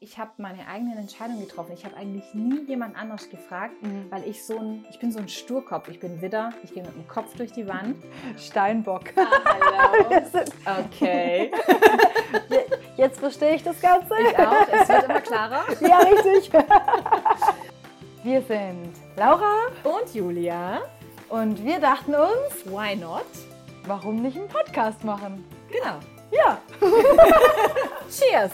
[0.00, 1.72] ich habe meine eigenen Entscheidungen getroffen.
[1.72, 4.06] Ich habe eigentlich nie jemand anders gefragt, Mhm.
[4.10, 5.88] weil ich so ein, ich bin so ein Sturkopf.
[5.88, 7.96] Ich bin Widder, ich gehe mit dem Kopf durch die Wand.
[8.38, 9.08] Steinbock.
[10.30, 11.50] sind- Okay.
[12.96, 14.14] Jetzt verstehe ich das Ganze.
[14.20, 14.66] Ich auch.
[14.72, 15.64] Es wird immer klarer.
[15.80, 16.50] Ja, richtig.
[18.22, 20.80] Wir sind Laura Und Julia,
[21.28, 23.24] und wir dachten uns, why not?
[23.86, 25.44] warum nicht einen Podcast machen?
[25.70, 25.96] Genau.
[26.30, 26.58] Ja.
[28.10, 28.50] Cheers.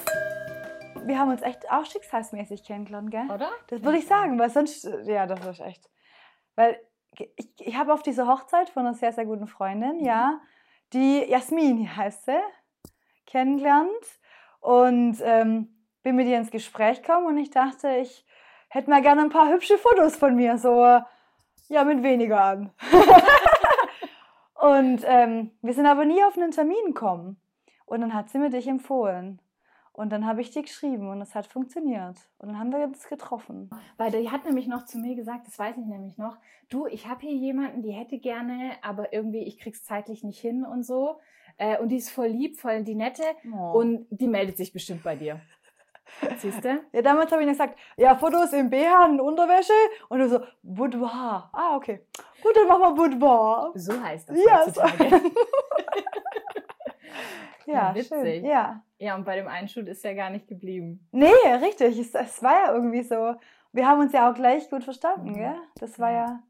[1.06, 3.30] Wir haben uns echt auch schicksalsmäßig kennengelernt, gell?
[3.30, 3.50] Oder?
[3.68, 5.90] Das würde ich sagen, weil sonst, ja, das ist echt.
[6.54, 6.78] Weil
[7.36, 10.40] ich, ich habe auf dieser Hochzeit von einer sehr, sehr guten Freundin, ja,
[10.92, 12.40] die Jasmin heißt sie,
[13.26, 13.90] kennengelernt
[14.60, 18.24] und ähm, bin mit ihr ins Gespräch gekommen und ich dachte, ich
[18.68, 21.00] hätte mal gerne ein paar hübsche Fotos von mir, so,
[21.68, 22.70] ja, mit weniger an.
[24.54, 27.40] und ähm, wir sind aber nie auf einen Termin gekommen.
[27.86, 29.40] Und dann hat sie mir dich empfohlen.
[29.94, 32.16] Und dann habe ich dir geschrieben und es hat funktioniert.
[32.38, 33.70] Und dann haben wir uns getroffen.
[33.96, 36.36] Weil die hat nämlich noch zu mir gesagt, das weiß ich nämlich noch,
[36.68, 40.64] du, ich habe hier jemanden, die hätte gerne, aber irgendwie, ich krieg's zeitlich nicht hin
[40.64, 41.20] und so.
[41.58, 43.22] Äh, und die ist voll lieb, voll die nette.
[43.44, 45.40] Und Und die meldet sich bestimmt bei dir.
[46.38, 46.80] Siehst du?
[46.92, 49.72] ja, damals habe ich gesagt, ja, Fotos im BH und Unterwäsche.
[50.08, 51.50] Und du so, Boudoir.
[51.52, 52.04] Ah, okay.
[52.42, 53.70] Gut, dann machen wir Boudoir.
[53.76, 54.82] So heißt das Ja, so.
[57.66, 58.08] Ja, witzig.
[58.08, 58.44] schön.
[58.44, 58.82] Ja.
[58.98, 61.06] Ja, und bei dem einen Shoot ist ja gar nicht geblieben.
[61.12, 61.26] Nee,
[61.62, 61.98] richtig.
[61.98, 63.34] Es, es war ja irgendwie so.
[63.72, 65.34] Wir haben uns ja auch gleich gut verstanden, Mhm.
[65.34, 65.56] gell?
[65.80, 66.42] Das war Ja.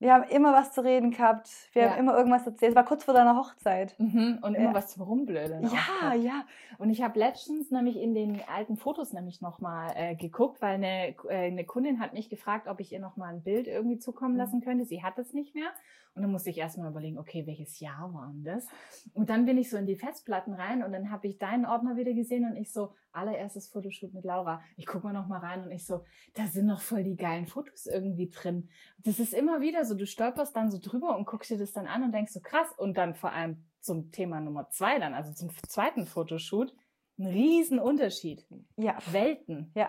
[0.00, 1.48] Wir haben immer was zu reden gehabt.
[1.72, 1.90] Wir Ja.
[1.90, 2.70] haben immer irgendwas erzählt.
[2.72, 3.94] Es war kurz vor deiner Hochzeit.
[3.98, 4.38] Mhm.
[4.42, 4.74] Und immer Ja.
[4.74, 5.62] was zum Rumblödeln.
[5.62, 6.44] Ja, ja.
[6.78, 11.14] Und ich habe letztens nämlich in den alten Fotos nämlich nochmal äh, geguckt, weil eine,
[11.30, 14.38] äh, eine Kundin hat mich gefragt, ob ich ihr nochmal ein Bild irgendwie zukommen Mhm.
[14.40, 14.84] lassen könnte.
[14.84, 15.68] Sie hat es nicht mehr.
[16.14, 18.66] Und dann musste ich erstmal überlegen, okay, welches Jahr war denn das?
[19.14, 21.96] Und dann bin ich so in die Festplatten rein und dann habe ich deinen Ordner
[21.96, 24.60] wieder gesehen und ich so, allererstes Fotoshoot mit Laura.
[24.76, 26.04] Ich gucke mal nochmal rein und ich so,
[26.34, 28.68] da sind noch voll die geilen Fotos irgendwie drin.
[28.98, 31.86] Das ist immer wieder so, du stolperst dann so drüber und guckst dir das dann
[31.86, 32.68] an und denkst so, krass.
[32.76, 36.74] Und dann vor allem zum Thema Nummer zwei dann, also zum zweiten Fotoshoot,
[37.18, 38.46] ein riesen Unterschied.
[38.76, 38.98] Ja.
[39.10, 39.70] Welten.
[39.74, 39.88] Ja.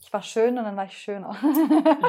[0.00, 1.30] Ich war schön und dann war ich schöner.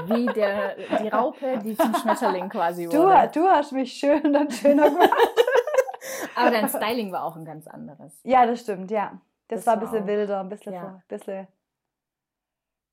[0.06, 3.30] Wie der, die Raupe, die zum Schmetterling quasi Du, wurde.
[3.34, 5.10] du hast mich schön und dann schöner gemacht.
[6.36, 8.18] Aber dein Styling war auch ein ganz anderes.
[8.24, 9.20] Ja, das stimmt, ja.
[9.48, 10.84] Das, Das war ein bisschen auch- wilder, ein bisschen, ja.
[10.88, 11.48] ein bisschen,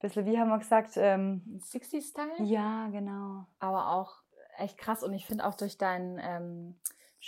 [0.01, 0.93] bisschen, wie haben wir gesagt?
[0.97, 2.43] Ähm, 60-Style?
[2.45, 3.47] ja, genau.
[3.61, 4.15] Aber auch
[4.59, 5.03] echt krass.
[5.03, 6.81] Und ich finde auch durch deinen, ähm,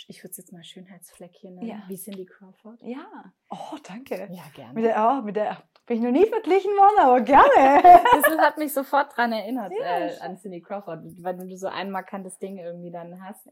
[0.07, 1.83] ich würde es jetzt mal Schönheitsfleckchen nennen, Ja.
[1.87, 2.81] wie Cindy Crawford.
[2.81, 3.05] Ja.
[3.49, 4.15] Oh, danke.
[4.31, 4.73] Ja, gerne.
[4.73, 7.43] Mit der, oh, mit der bin ich noch nie verglichen worden, aber gerne.
[8.23, 11.91] Das hat mich sofort dran erinnert Ja, äh, an Cindy Crawford, weil du so ein
[11.91, 13.49] markantes Ding irgendwie dann hast.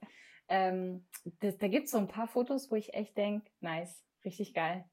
[0.48, 1.08] Ähm,
[1.42, 4.86] das, da gibt es so ein paar Fotos, wo ich echt denke, nice, richtig geil.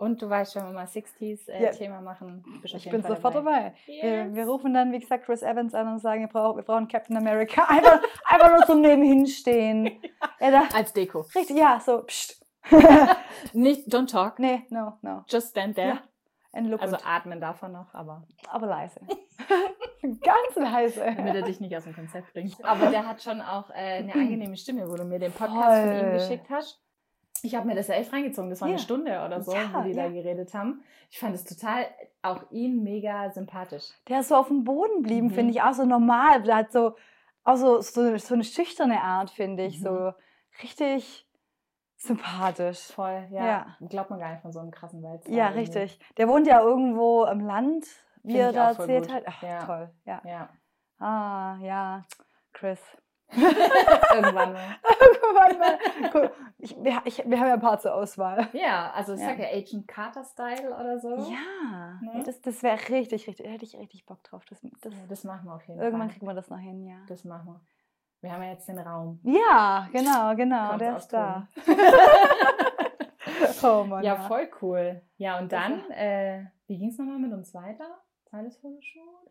[0.00, 1.70] Und du weißt, wenn wir mal 60s-Thema Ja.
[1.72, 3.74] Thema machen, bist Ich bin Fall sofort dabei.
[3.84, 3.94] Wir,
[4.24, 4.34] Yes.
[4.34, 7.16] wir rufen dann, wie gesagt, Chris Evans an und sagen, wir brauchen, wir brauchen Captain
[7.18, 7.64] America.
[7.68, 10.00] Einfach, einfach nur zum Nebenhin stehen.
[10.40, 11.20] Ja, da, Als Deko.
[11.34, 12.42] richtig, ja, so, pst.
[13.52, 15.22] Nicht, don't talk, nee, no, no.
[15.28, 15.88] just stand there.
[15.88, 16.02] Ja.
[16.52, 19.00] Ein Look, Also und- atmen davon noch, aber aber leise.
[20.02, 21.04] Ganz leise.
[21.16, 22.56] damit er dich nicht aus dem Konzept bringt.
[22.64, 25.92] Aber der hat schon auch äh, eine angenehme Stimme, wo du mir den Podcast von
[25.92, 26.12] ihm Voll.
[26.12, 26.80] geschickt hast.
[27.42, 28.50] Ich habe mir das ja echt reingezogen.
[28.50, 28.74] Das war Ja.
[28.74, 30.04] eine Stunde oder so, Ja, wo die ja.
[30.04, 30.82] da geredet haben.
[31.10, 31.86] Ich fand es total,
[32.22, 33.88] auch ihn mega sympathisch.
[34.08, 35.32] Der ist so auf dem Boden blieben, Mhm.
[35.32, 36.42] finde ich, auch so normal.
[36.42, 36.94] Der hat so,
[37.44, 39.78] auch so, so, so eine schüchterne Art, finde ich.
[39.80, 39.84] Mhm.
[39.84, 40.12] So
[40.62, 41.26] richtig
[41.96, 42.80] sympathisch.
[42.92, 43.76] Voll, ja.
[43.88, 45.22] Glaubt man gar nicht von so einem krassen Welt.
[45.28, 45.98] Ja, richtig.
[46.16, 47.86] Der wohnt ja irgendwo im Land,
[48.22, 48.80] wie Find er da gut.
[48.80, 49.24] erzählt hat.
[49.26, 49.64] Ach, Ja.
[49.64, 49.90] toll.
[50.04, 50.22] Ja.
[50.24, 50.48] Ja,
[50.98, 52.04] Ah, ja.
[52.52, 52.80] Chris.
[54.14, 54.76] irgendwann mal.
[55.34, 55.78] Warte mal.
[56.12, 58.48] Guck, ich, wir, ich, wir haben ja ein paar zur Auswahl.
[58.52, 59.26] Ja, also ich Ja.
[59.28, 61.16] sag ja Agent Carter-Style oder so.
[61.30, 62.22] Ja, Ne?
[62.24, 64.44] das, das wäre richtig, richtig, da hätte ich richtig Bock drauf.
[64.48, 66.16] Das, das, Ja, das machen wir auf jeden irgendwann Fall.
[66.16, 66.96] kriegen wir das noch hin, ja.
[67.08, 67.60] Das machen wir.
[68.22, 69.18] Wir haben ja jetzt den Raum.
[69.22, 71.48] Ja, genau, genau, der ist da.
[73.62, 74.04] oh Mann.
[74.04, 75.00] Ja, voll cool.
[75.16, 77.86] Ja, und dann, äh, wie ging es nochmal mit uns weiter?
[78.30, 79.30] Fotoshoot?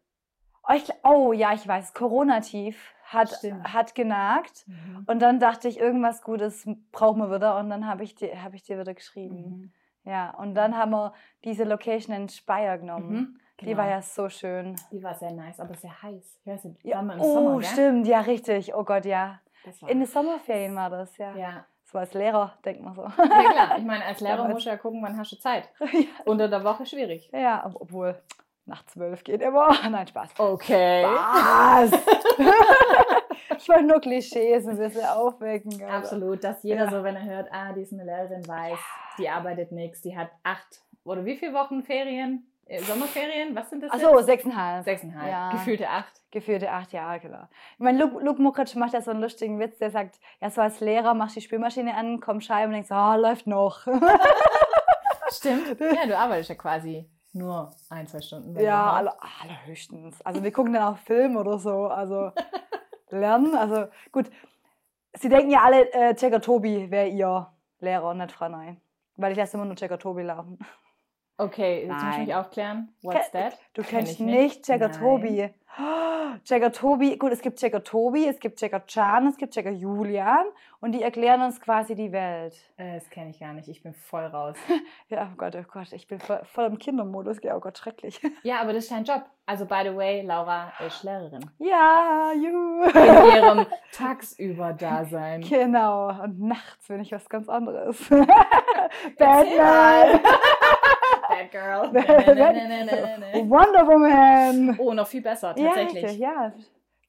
[0.71, 3.73] Oh, oh ja, ich weiß, Corona-Tief hat, Stimmt.
[3.73, 4.65] hat genagt.
[5.07, 7.57] Und dann dachte ich, irgendwas Gutes brauchen wir wieder.
[7.57, 9.71] Und dann habe ich, dir- hab ich dir wieder geschrieben.
[10.05, 10.09] Mhm.
[10.11, 11.13] Ja, und dann haben wir
[11.43, 13.11] diese Location in Speyer genommen.
[13.11, 13.39] Mhm.
[13.61, 13.77] Die Genau.
[13.79, 14.75] war ja so schön.
[14.91, 16.39] Die war sehr nice, aber sehr heiß.
[16.41, 18.73] Ich weiß nicht, Ja, im oh, Sommer, stimmt, ja, richtig.
[18.73, 19.39] Oh Gott, ja.
[19.87, 21.35] In den Sommerferien war das, ja.
[21.35, 21.65] ja.
[21.83, 23.01] So als Lehrer, denkt man so.
[23.03, 23.77] ja, klar.
[23.77, 25.67] Ich meine, als Lehrer musst du ja gucken, wann hast du Zeit.
[25.79, 26.05] ja.
[26.25, 27.29] Unter der Woche schwierig.
[27.33, 28.21] ja, ob- obwohl
[28.69, 29.69] nach zwölf geht immer.
[29.89, 30.29] Nein, Spaß.
[30.37, 31.03] Okay.
[31.03, 31.91] Was?
[33.57, 35.73] ich wollte nur Klischees ein bisschen aufwecken.
[35.73, 35.93] Alter.
[35.93, 36.91] Absolut, dass jeder Ja.
[36.91, 38.79] so, wenn er hört, ah, die ist eine Lehrerin, weiß,
[39.17, 42.45] die arbeitet nichts, die hat acht oder wie viele Wochen Ferien?
[42.65, 43.55] Äh, Sommerferien?
[43.55, 43.91] Was sind das?
[43.91, 44.83] Achso, sechseinhalb.
[44.83, 45.27] Sechseinhalb.
[45.31, 45.49] Ja.
[45.49, 46.21] Gefühlte acht.
[46.29, 47.41] Gefühlte acht Jahre, genau.
[47.73, 50.61] Ich meine, Luke, Luke Muckert macht ja so einen lustigen Witz, der sagt, ja, so
[50.61, 53.87] als Lehrer machst du die Spülmaschine an, komm Scheibe und denkst, ah, läuft noch.
[55.31, 55.79] Stimmt.
[55.79, 58.55] Ja, du arbeitest ja quasi nur ein, zwei Stunden.
[58.55, 59.21] ja, überhaupt.
[59.21, 60.21] alle, allerhöchstens.
[60.21, 62.31] Also wir gucken dann auch Film oder so, also
[63.09, 64.29] lernen, also gut.
[65.13, 68.77] Sie denken ja alle, äh, Checker Tobi wäre ihr Lehrer und nicht Frau Ney.
[69.15, 70.59] Weil ich lasse immer nur Checker Tobi laufen.
[71.37, 72.93] Okay, jetzt muss ich mich aufklären.
[73.01, 73.57] What's that?
[73.73, 74.91] Du Kenn kennst ich nicht Checker.
[74.91, 75.53] Tobi.
[76.43, 80.45] Checker Tobi, gut, es gibt Checker Tobi, es gibt Checker Can, es gibt Checker Julian
[80.81, 82.55] und die erklären uns quasi die Welt.
[82.77, 83.67] Äh, das kenne ich gar nicht.
[83.67, 84.57] Ich bin voll raus.
[85.09, 88.21] Ja, oh Gott, oh Gott, ich bin voll, voll im Kindermodus, gell, oh Gott, schrecklich.
[88.43, 89.23] Ja, aber das ist dein Job.
[89.45, 91.49] Also, by the way, Laura ist Lehrerin.
[91.57, 92.83] Ja, juhu.
[92.83, 95.41] In ihrem Tagsüber-Dasein.
[95.41, 97.99] Genau, und nachts bin ich was ganz anderes.
[98.11, 98.27] Erzähl
[99.17, 100.19] Batman,
[101.39, 101.93] Bad Girl.
[103.49, 104.77] Wonder Woman.
[104.79, 106.03] Oh, noch viel besser, Ja, tatsächlich.
[106.03, 106.53] richtig, ja.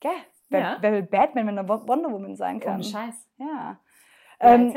[0.00, 0.10] Gell?
[0.48, 0.76] Wer, Ja.
[0.80, 2.74] wer will Batman, wenn er Wo- Wonder Woman sein kann?
[2.76, 3.28] Ohne Scheiß.
[3.38, 3.46] Ja.
[4.42, 4.74] Ja, Ähm,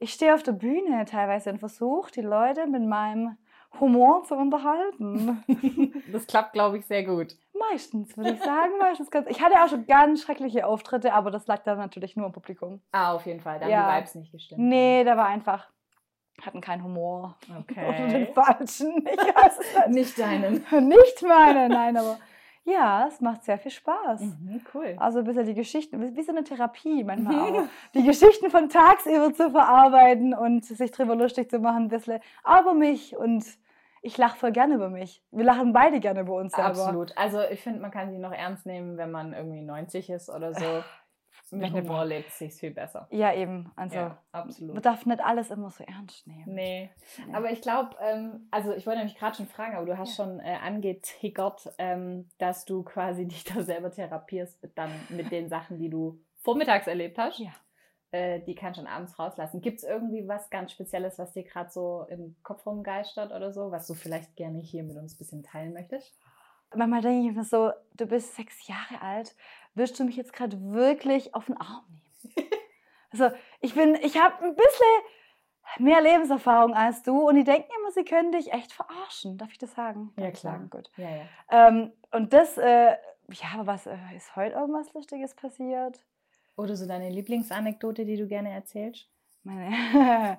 [0.00, 3.36] ich stehe auf der Bühne teilweise und versuche, die Leute mit meinem
[3.80, 5.42] Humor zu unterhalten.
[6.12, 7.36] Das klappt, glaube ich, sehr gut.
[7.70, 8.72] Meistens, würde ich sagen.
[8.78, 9.28] Meistens ganz.
[9.28, 12.82] Ich hatte auch schon ganz schreckliche Auftritte, aber das lag dann natürlich nur im Publikum.
[12.92, 13.58] Ah, auf jeden Fall.
[13.58, 13.90] Da haben Ja.
[13.92, 14.60] die Vibes nicht gestimmt.
[14.60, 15.68] Nee, da war einfach,
[16.42, 17.36] hatten keinen Humor.
[17.70, 18.32] Oder den Okay.
[18.34, 19.06] falschen.
[19.06, 20.52] Ich weiß es Nicht deinen.
[20.70, 20.72] nicht.
[20.72, 22.18] Nicht meine, nein, aber
[22.66, 24.20] ja, es macht sehr viel Spaß.
[24.22, 24.96] Mhm, cool.
[24.98, 27.64] Also ein bisschen die Geschichten, wie so eine Therapie manchmal auch.
[27.94, 32.62] Die Geschichten von tagsüber zu verarbeiten und sich drüber lustig zu machen, ein bisschen auch
[32.62, 33.44] über mich und
[34.00, 35.22] ich lache voll gerne über mich.
[35.30, 36.68] Wir lachen beide gerne über uns selber.
[36.70, 37.16] Absolut.
[37.18, 40.54] Also ich finde, man kann sie noch ernst nehmen, wenn man irgendwie 90 ist oder
[40.54, 40.64] so.
[41.50, 43.06] Mit Humor lebt es sich viel besser.
[43.10, 43.70] Ja, eben.
[43.76, 44.84] Also ja, man absolut.
[44.84, 46.54] darf nicht alles immer so ernst nehmen.
[46.54, 46.90] Nee.
[47.26, 47.34] Nee.
[47.34, 50.40] Aber ich glaube, ähm, also ich wollte nämlich gerade schon fragen, aber du hast schon
[50.40, 55.90] äh, angetickert, ähm, dass du quasi dich da selber therapierst, dann mit den Sachen, die
[55.90, 57.38] du vormittags erlebt hast.
[57.38, 57.52] Ja.
[58.10, 59.60] Äh, die kannst du dann abends rauslassen.
[59.60, 63.70] Gibt es irgendwie was ganz Spezielles, was dir gerade so im Kopf rumgeistert oder so,
[63.70, 66.16] was du vielleicht gerne hier mit uns ein bisschen teilen möchtest?
[66.76, 69.34] Manchmal denke ich mir so, du bist sechs Jahre alt,
[69.74, 72.50] wirst du mich jetzt gerade wirklich auf den Arm nehmen?
[73.10, 73.30] also
[73.60, 75.04] ich bin, ich habe ein bisschen
[75.78, 79.38] mehr Lebenserfahrung als du und die denken immer, sie können dich echt verarschen.
[79.38, 80.12] Darf ich das sagen?
[80.16, 80.54] Ja, klar.
[80.54, 80.70] Sagen?
[80.70, 80.90] Gut.
[80.96, 81.68] Ja, ja.
[81.68, 82.96] Ähm, und das, äh,
[83.30, 86.00] ja, aber was, äh, ist heute irgendwas Lustiges passiert?
[86.56, 89.08] Oder so deine Lieblingsanekdote, die du gerne erzählst?
[89.42, 90.38] Meine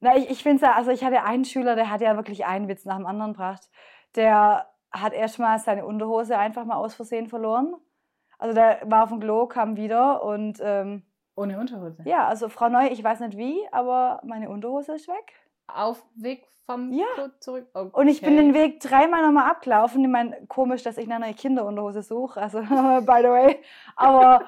[0.00, 2.44] Na, ich, ich finde es ja, also ich hatte einen Schüler, der hat ja wirklich
[2.44, 3.68] einen Witz nach dem anderen gebracht.
[4.16, 7.74] Der hat erstmal seine Unterhose einfach mal aus Versehen verloren.
[8.42, 11.02] Also der war auf dem Klo, kam wieder und ähm,
[11.36, 12.02] Ohne Unterhose.
[12.04, 15.32] ja, also Frau Neu, ich weiß nicht wie, aber meine Unterhose ist weg.
[15.68, 17.06] Auf Weg vom Ja.
[17.14, 17.66] Klo zurück.
[17.72, 17.90] Okay.
[18.00, 20.02] Und ich bin den Weg dreimal nochmal abgelaufen.
[20.02, 22.66] Ich meine, komisch, dass ich nach einer Kinderunterhose suche, also by
[23.22, 23.58] the way.
[23.94, 24.42] Aber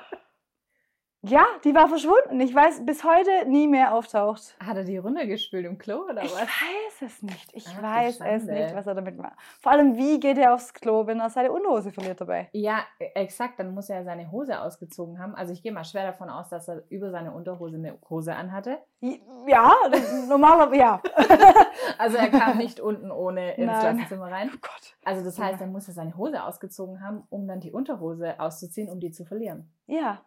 [1.27, 2.41] ja, die war verschwunden.
[2.41, 4.57] Ich weiß bis heute nie mehr auftaucht.
[4.61, 6.43] Hat er die runtergespült im Klo oder Ich was?
[6.43, 7.51] weiß es nicht.
[7.55, 9.33] Ich Ach, weiß es nicht, was er damit macht.
[9.61, 12.49] Vor allem, wie geht er aufs Klo, wenn er seine Unterhose verliert dabei?
[12.53, 13.59] Ja, e- exakt.
[13.59, 15.35] Dann muss er seine Hose ausgezogen haben.
[15.35, 18.79] Also ich gehe mal schwer davon aus, dass er über seine Unterhose eine Hose anhatte.
[19.01, 19.73] Ja,
[20.29, 21.03] normalerweise, ja.
[21.99, 23.65] Also er kam nicht unten ohne ins.
[23.71, 24.51] Klassenzimmer rein.
[24.55, 24.97] Oh Gott.
[25.05, 28.89] Also das heißt, er muss er seine Hose ausgezogen haben, um dann die Unterhose auszuziehen,
[28.91, 29.71] um die zu verlieren.
[29.87, 30.23] Ja,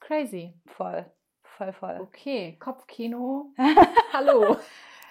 [0.00, 0.54] Crazy.
[0.66, 1.04] voll.
[1.42, 2.00] Voll, voll.
[2.00, 3.52] Okay, Kopfkino.
[4.12, 4.56] Hallo.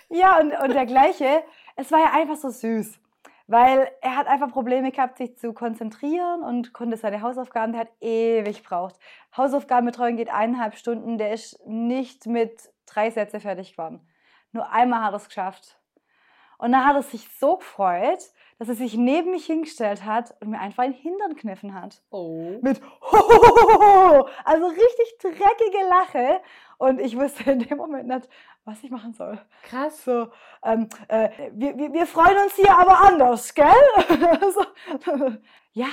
[0.10, 1.44] Ja, und, und der gleiche,
[1.76, 3.00] es war ja einfach so süß.
[3.48, 7.92] Weil er hat einfach Probleme gehabt, sich zu konzentrieren und konnte seine Hausaufgaben, der hat
[8.02, 8.96] ewig gebraucht.
[9.36, 14.06] Hausaufgabenbetreuung geht eineinhalb Stunden, der ist nicht mit drei Sätze fertig geworden.
[14.52, 15.80] Nur einmal hat er es geschafft.
[16.58, 18.24] Und dann hat er sich so gefreut,
[18.60, 22.02] dass er sich neben mich hingestellt hat und mir einfach einen Hintern kniffen hat.
[22.10, 22.58] Oh.
[22.62, 24.28] Mit Hohohoho!
[24.44, 26.42] Also richtig dreckige Lache.
[26.78, 28.28] Und ich wusste in dem Moment nicht,
[28.66, 29.40] was ich machen soll.
[29.64, 30.04] Krass.
[30.04, 30.30] So,
[30.64, 33.66] ähm, äh, wir, wir, wir freuen uns hier aber anders, gell?
[34.54, 34.64] so.
[35.74, 35.88] Ja,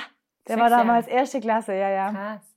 [0.47, 0.69] der Sechs war Jahre.
[0.69, 2.11] damals erste Klasse, ja, ja.
[2.11, 2.54] Krass.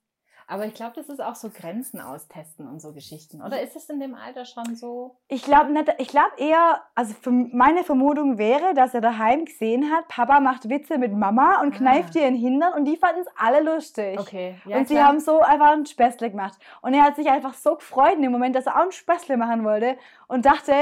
[0.50, 3.42] Aber ich glaube, das ist auch so Grenzen austesten und so Geschichten.
[3.42, 5.16] Oder ist es in dem Alter schon so?
[5.28, 10.08] Ich glaube ich glaube eher, also für meine Vermutung wäre, dass er daheim gesehen hat,
[10.08, 11.76] Papa macht Witze mit Mama und Ah.
[11.76, 14.18] kneift ihr in den Hintern und die fanden es alle lustig.
[14.18, 14.54] Okay.
[14.64, 15.08] Ja, und sie klar.
[15.08, 16.58] haben so einfach ein Späßle gemacht.
[16.80, 19.36] Und er hat sich einfach so gefreut in dem Moment, dass er auch ein Späßle
[19.36, 20.72] machen wollte und dachte,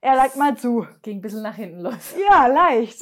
[0.00, 0.86] er lag mal zu.
[1.02, 2.14] Ging ein bisschen nach hinten los.
[2.30, 3.00] Ja, leicht.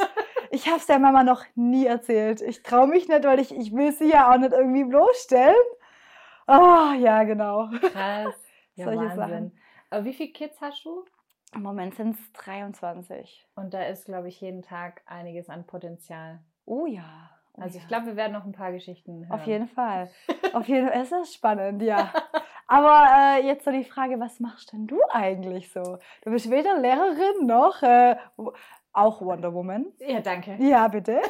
[0.51, 2.41] Ich habe es der Mama noch nie erzählt.
[2.41, 5.55] Ich traue mich nicht, weil ich, ich will sie ja auch nicht irgendwie bloßstellen.
[6.51, 7.69] Oh, ja, genau.
[7.93, 8.35] Krass.
[8.77, 9.17] Ja, Solche Wahnsinn.
[9.19, 9.59] Sachen.
[9.91, 11.05] Aber wie viele Kids hast du?
[11.55, 13.47] Im Moment sind es 23.
[13.57, 16.39] Und da ist, glaube ich, jeden Tag einiges an Potenzial.
[16.65, 17.31] Oh ja.
[17.55, 17.83] Oh Also ja.
[17.83, 19.33] ich glaube, wir werden noch ein paar Geschichten hören.
[19.39, 20.11] Auf jeden Fall.
[20.55, 21.03] Auf jeden Fall.
[21.03, 22.11] Es ist spannend, ja.
[22.69, 25.99] Aber äh, jetzt so die Frage, was machst denn du eigentlich so?
[26.23, 28.17] Du bist weder Lehrerin noch äh,
[28.93, 29.87] auch Wonder Woman.
[29.99, 30.57] Ja, danke.
[30.61, 31.21] Ja, bitte.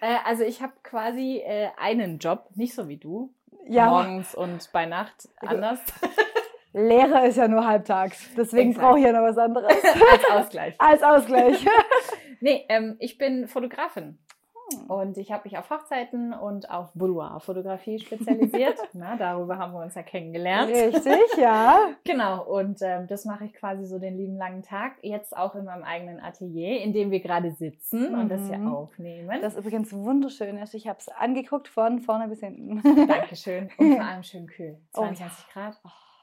[0.00, 3.32] Äh, also ich habe quasi äh, einen Job, nicht so wie du.
[3.66, 5.80] Ja, Morgens und bei Nacht anders.
[6.72, 8.30] Lehrer ist ja nur halbtags.
[8.36, 9.72] Deswegen brauche ich ja noch was anderes.
[10.12, 10.74] Als Ausgleich.
[10.78, 11.66] Als Ausgleich.
[12.42, 14.18] Nee, ähm, ich bin Fotografin.
[14.72, 14.86] Hm.
[14.90, 18.78] Und ich habe mich auf Hochzeiten und auf Boudoir-Fotografie spezialisiert.
[18.92, 20.70] Na, darüber haben wir uns ja kennengelernt.
[20.70, 21.88] Richtig, ja.
[22.04, 24.92] Genau, und ähm, das mache ich quasi so den lieben langen Tag.
[25.02, 28.74] Jetzt auch in meinem eigenen Atelier, in dem wir gerade sitzen und das hier Mhm.
[28.74, 29.38] aufnehmen.
[29.40, 30.74] Das übrigens wunderschön ist.
[30.74, 32.82] Ich habe es angeguckt von vorne bis hinten.
[33.06, 33.70] Dankeschön.
[33.78, 34.76] Und vor allem schön kühl.
[34.96, 35.14] Oh ja.
[35.14, 35.80] 22 Grad.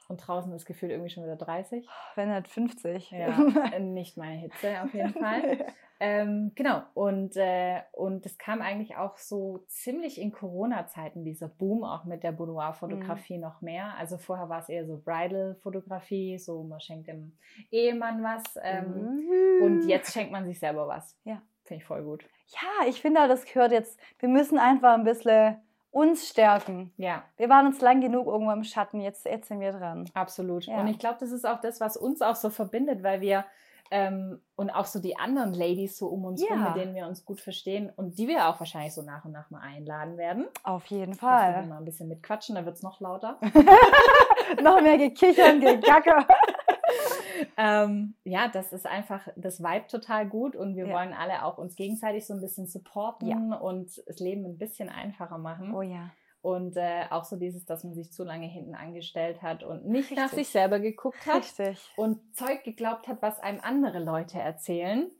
[0.08, 1.86] Und draußen ist gefühlt irgendwie schon wieder 30.
[2.14, 3.10] Wenn nicht 50.
[3.10, 5.66] Ja, nicht meine Hitze auf jeden Fall.
[6.00, 11.82] Ähm, genau, und, äh, und das kam eigentlich auch so ziemlich in Corona-Zeiten, dieser Boom
[11.82, 13.40] auch mit der Boudoir-Fotografie Mhm.
[13.42, 13.94] noch mehr.
[13.98, 17.36] Also vorher war es eher so Bridal-Fotografie, so man schenkt dem
[17.70, 19.62] Ehemann was ähm, Mhm.
[19.64, 21.16] und jetzt schenkt man sich selber was.
[21.24, 21.42] Ja.
[21.64, 22.24] Finde ich voll gut.
[22.46, 24.00] Ja, ich finde auch, das gehört jetzt.
[24.20, 25.58] Wir müssen einfach ein bisschen
[25.90, 26.92] uns stärken.
[26.96, 30.08] Ja, Wir waren uns lang genug irgendwo im Schatten, jetzt, jetzt sind wir dran.
[30.14, 30.64] absolut.
[30.66, 30.80] Ja.
[30.80, 33.44] Und ich glaube, das ist auch das, was uns auch so verbindet, weil wir
[33.90, 36.68] ähm, und auch so die anderen Ladies so um uns rum, Ja.
[36.68, 39.50] mit denen wir uns gut verstehen und die wir auch wahrscheinlich so nach und nach
[39.50, 40.46] mal einladen werden.
[40.64, 41.66] Auf jeden Dass wir Fall.
[41.66, 43.38] mal ein bisschen mitquatschen, da wird es noch lauter.
[44.62, 46.26] Noch mehr gekichern, gegacker.
[47.56, 50.94] ähm, ja, das ist einfach, das Vibe total gut und wir Ja.
[50.94, 55.38] wollen alle auch uns gegenseitig so ein bisschen supporten und das Leben ein bisschen einfacher
[55.38, 55.74] machen.
[55.74, 56.10] Oh ja.
[56.40, 60.12] Und äh, auch so dieses, dass man sich zu lange hinten angestellt hat und nicht
[60.12, 60.38] nach Richtig.
[60.46, 61.90] sich selber geguckt hat Richtig.
[61.96, 65.10] und Zeug geglaubt hat, was einem andere Leute erzählen.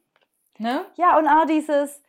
[0.58, 0.84] Ne?
[0.96, 2.00] Ja, und auch dieses,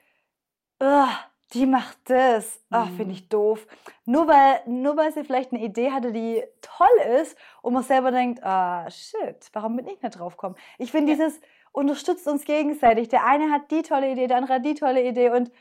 [0.81, 1.07] "Ugh,
[1.53, 2.61] die macht das.
[2.69, 2.95] Ach, Mhm.
[2.97, 3.65] finde ich doof.
[4.05, 6.87] Nur weil, nur weil sie vielleicht eine Idee hatte, die toll
[7.21, 10.55] ist und man selber denkt, ah, shit, warum bin ich nicht drauf gekommen?
[10.77, 11.17] Ich finde Ja.
[11.17, 13.09] dieses unterstützt uns gegenseitig.
[13.09, 15.51] Der eine hat die tolle Idee, der andere hat die tolle Idee und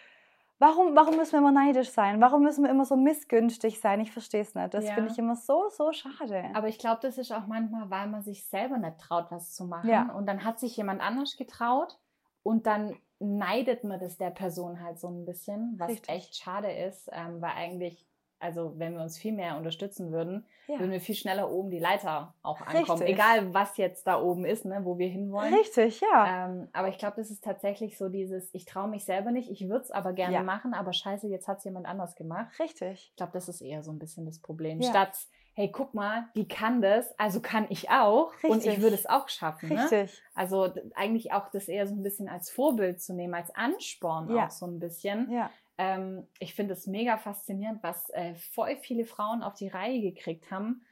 [0.60, 2.20] Warum, warum müssen wir immer neidisch sein?
[2.20, 4.00] Warum müssen wir immer so missgünstig sein?
[4.00, 4.74] Ich verstehe es nicht.
[4.74, 4.94] Das Ja.
[4.94, 6.50] finde ich immer so, so schade.
[6.54, 9.66] Aber ich glaube, das ist auch manchmal, weil man sich selber nicht traut, was zu
[9.66, 9.88] machen.
[9.88, 10.10] Ja.
[10.12, 11.98] Und dann hat sich jemand anders getraut
[12.42, 16.08] und dann neidet man das der Person halt so ein bisschen, was Richtig.
[16.08, 18.07] echt schade ist, ähm, weil eigentlich,
[18.40, 20.78] also wenn wir uns viel mehr unterstützen würden, ja.
[20.78, 23.00] würden wir viel schneller oben die Leiter auch ankommen.
[23.00, 23.08] Richtig.
[23.08, 25.52] Egal, was jetzt da oben ist, ne, wo wir hinwollen.
[25.54, 26.46] Richtig, ja.
[26.46, 29.68] Ähm, aber ich glaube, das ist tatsächlich so dieses, ich traue mich selber nicht, ich
[29.68, 30.42] würde es aber gerne Ja.
[30.42, 32.58] machen, aber scheiße, jetzt hat es jemand anders gemacht.
[32.60, 33.08] Richtig.
[33.10, 34.80] Ich glaube, das ist eher so ein bisschen das Problem.
[34.80, 34.90] Ja.
[34.90, 35.16] Statt,
[35.54, 38.80] hey, guck mal, die kann das, also kann ich auch und ich Richtig.
[38.80, 39.70] würde es auch schaffen.
[39.70, 39.82] Ne?
[39.82, 40.22] Richtig.
[40.34, 44.30] Also d- eigentlich auch das eher so ein bisschen als Vorbild zu nehmen, als Ansporn
[44.30, 44.46] Ja.
[44.46, 45.28] auch so ein bisschen.
[45.32, 45.50] Ja.
[45.78, 50.50] Ähm, ich finde es mega faszinierend, was äh, voll viele Frauen auf die Reihe gekriegt
[50.50, 50.82] haben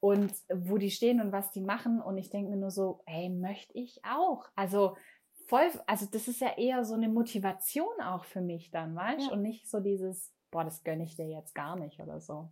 [0.00, 2.02] und wo die stehen und was die machen.
[2.02, 4.46] Und ich denke mir nur so, hey, möchte ich auch.
[4.56, 4.96] Also
[5.46, 9.30] voll, also das ist ja eher so eine Motivation auch für mich dann, weißt du?
[9.30, 9.32] Ja.
[9.32, 12.50] Und nicht so dieses, boah, das gönne ich dir jetzt gar nicht oder so.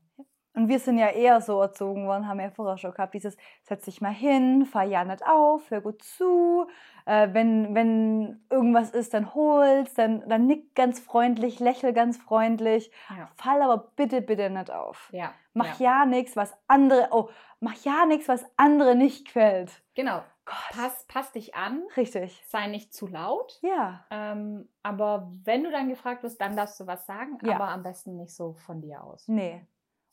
[0.61, 3.87] Und wir sind ja eher so erzogen worden, haben ja vorher schon gehabt, dieses setz
[3.87, 6.67] dich mal hin, fahr ja nicht auf, hör gut zu.
[7.07, 12.93] Äh, wenn, wenn irgendwas ist, dann hol's, dann, dann nick ganz freundlich, lächel ganz freundlich.
[13.09, 13.31] Ja.
[13.37, 15.09] Fall aber bitte, bitte nicht auf.
[15.13, 15.33] Ja.
[15.55, 19.83] Mach ja, nichts, was andere, oh, mach ja nichts, was andere nicht gefällt.
[19.95, 20.23] Genau.
[20.45, 20.57] Gott.
[20.73, 22.45] Pass, pass dich an, Richtig.
[22.49, 23.59] sei nicht zu laut.
[23.63, 24.05] Ja.
[24.11, 27.55] Ähm, aber wenn du dann gefragt wirst, dann darfst du was sagen, Ja.
[27.55, 29.27] aber am besten nicht so von dir aus.
[29.27, 29.67] Nee.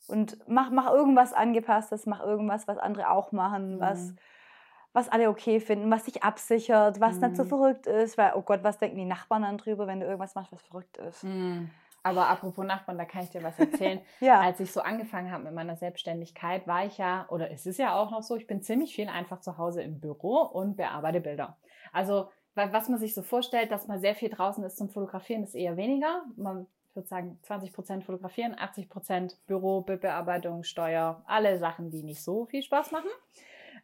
[0.08, 4.18] Und mach, mach irgendwas Angepasstes, mach irgendwas, was andere auch machen, was, Mhm.
[4.92, 7.48] was alle okay finden, was sich absichert, was nicht so Mhm.
[7.48, 10.52] verrückt ist, weil, oh Gott, was denken die Nachbarn dann drüber, wenn du irgendwas machst,
[10.52, 11.24] was verrückt ist.
[11.24, 11.70] Mhm.
[12.04, 13.58] Aber apropos Nachbarn, da kann ich dir was
[13.92, 14.00] erzählen.
[14.20, 17.78] Ja, Als ich so angefangen habe mit meiner Selbstständigkeit, war ich ja, oder es ist
[17.78, 21.20] ja auch noch so, ich bin ziemlich viel einfach zu Hause im Büro und bearbeite
[21.20, 21.58] Bilder.
[21.92, 25.42] Also, wa- was man sich so vorstellt, dass man sehr viel draußen ist zum Fotografieren,
[25.42, 26.22] ist eher weniger.
[26.36, 26.66] Man
[26.98, 32.92] würde sagen 20% fotografieren, 80% Büro, Bildbearbeitung, Steuer, alle Sachen, die nicht so viel Spaß
[32.92, 33.10] machen.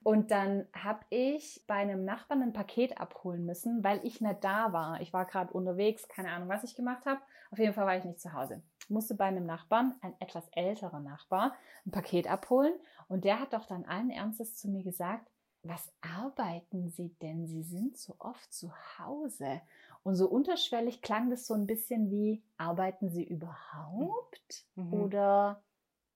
[0.03, 4.73] Und dann habe ich bei einem Nachbarn ein Paket abholen müssen, weil ich nicht da
[4.73, 5.01] war.
[5.01, 7.21] Ich war gerade unterwegs, keine Ahnung, was ich gemacht habe.
[7.51, 8.63] Auf jeden Fall war ich nicht zu Hause.
[8.89, 11.55] Musste bei einem Nachbarn, ein etwas älterer Nachbar,
[11.87, 12.75] ein Paket abholen.
[13.09, 15.31] Und der hat doch dann allen Ernstes zu mir gesagt,
[15.63, 17.47] was arbeiten Sie denn?
[17.47, 19.63] Sie sind so oft zu Hause.
[20.05, 24.67] Und so unterschwellig klang das so ein bisschen wie, arbeiten Sie überhaupt?
[24.77, 24.93] Mhm.
[24.95, 25.65] Oder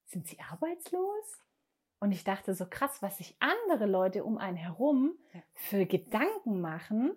[0.05, 1.43] sind Sie arbeitslos?
[1.99, 5.41] Und ich dachte so krass, was sich andere Leute um einen herum Ja.
[5.55, 7.13] für Gedanken machen,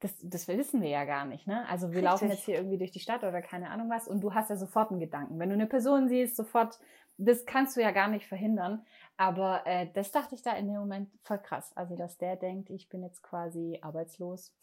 [0.00, 1.46] das, das wissen wir ja gar nicht.
[1.46, 1.66] Ne?
[1.68, 2.38] Also wir laufen Richtig.
[2.38, 4.90] jetzt hier irgendwie durch die Stadt oder keine Ahnung was und du hast ja sofort
[4.90, 5.38] einen Gedanken.
[5.38, 6.78] Wenn du eine Person siehst, sofort,
[7.18, 8.84] das kannst du ja gar nicht verhindern.
[9.16, 11.74] Aber äh, das dachte ich da in dem Moment voll krass.
[11.76, 14.54] Also dass der denkt, ich bin jetzt quasi arbeitslos.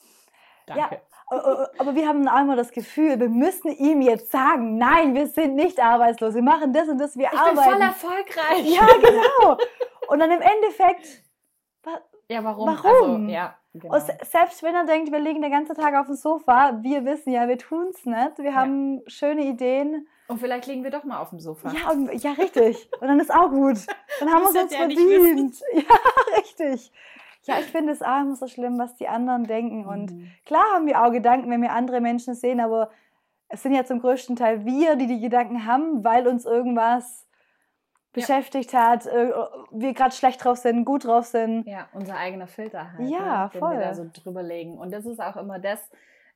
[0.66, 1.02] Danke.
[1.28, 5.56] Aber aber wir haben immer das Gefühl, wir müssen ihm jetzt sagen, nein, wir sind
[5.56, 7.72] nicht arbeitslos, wir machen das und das, wir ich bin arbeiten.
[7.72, 8.66] voll erfolgreich.
[8.70, 9.58] ja, genau.
[10.10, 11.24] Und dann im Endeffekt,
[12.30, 12.68] Ja, warum?
[12.68, 13.16] Warum?
[13.24, 13.96] Also, ja, genau.
[13.96, 17.04] und se- selbst wenn er denkt, wir liegen den ganzen Tag auf dem Sofa, wir
[17.06, 20.08] wissen ja, wir tun es nicht, wir haben schöne Ideen.
[20.28, 21.72] Und vielleicht liegen wir doch mal auf dem Sofa.
[21.74, 22.90] Ja, und, ja, richtig.
[23.02, 23.78] Und dann ist auch gut.
[24.20, 25.62] Dann haben wir es uns ja nicht verdient.
[25.74, 26.92] Ja, richtig.
[27.46, 29.86] Ja, ich finde es auch immer so schlimm, was die anderen denken.
[29.86, 30.32] Und Mhm.
[30.46, 32.90] klar haben wir auch Gedanken, wenn wir andere Menschen sehen, aber
[33.50, 37.28] es sind ja zum größten Teil wir, die die Gedanken haben, weil uns irgendwas
[38.14, 39.32] beschäftigt hat, äh,
[39.72, 41.66] wir gerade schlecht drauf sind, gut drauf sind.
[41.68, 43.10] Ja, unser eigener Filter halt.
[43.10, 43.74] Ja, ne, den voll.
[43.74, 44.78] wir da so drüber legen.
[44.78, 45.90] Und das ist auch immer das,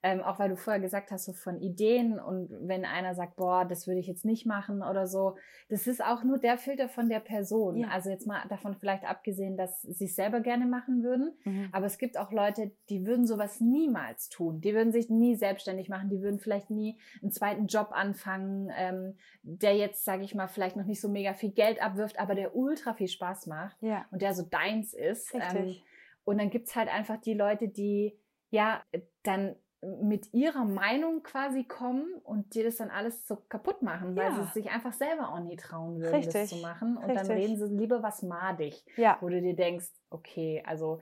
[0.07, 3.65] ähm, auch weil du vorher gesagt hast, so von Ideen und wenn einer sagt, boah,
[3.65, 5.35] das würde ich jetzt nicht machen oder so,
[5.67, 7.75] das ist auch nur der Filter von der Person.
[7.77, 7.89] Ja.
[7.89, 11.33] Also jetzt mal davon vielleicht abgesehen, dass sie es selber gerne machen würden.
[11.73, 14.61] Aber es gibt auch Leute, die würden sowas niemals tun.
[14.61, 16.09] Die würden sich nie selbstständig machen.
[16.09, 20.77] Die würden vielleicht nie einen zweiten Job anfangen, ähm, der jetzt, sage ich mal, vielleicht
[20.77, 24.21] noch nicht so mega viel Geld abwirft, aber der ultra viel Spaß macht Ja, und
[24.21, 25.33] der so deins ist.
[25.33, 25.83] Ähm, richtig.
[26.23, 28.17] und dann gibt's halt einfach die Leute, die
[28.49, 28.81] ja
[29.23, 34.29] dann mit ihrer Meinung quasi kommen und dir das dann alles so kaputt machen, weil
[34.29, 34.35] Ja.
[34.35, 36.97] sie es sich einfach selber auch nie trauen würden, das Richtig, zu machen.
[36.97, 37.35] Und dann richtig.
[37.37, 39.17] reden sie lieber was madig, ja.
[39.21, 40.99] wo du dir denkst, okay, also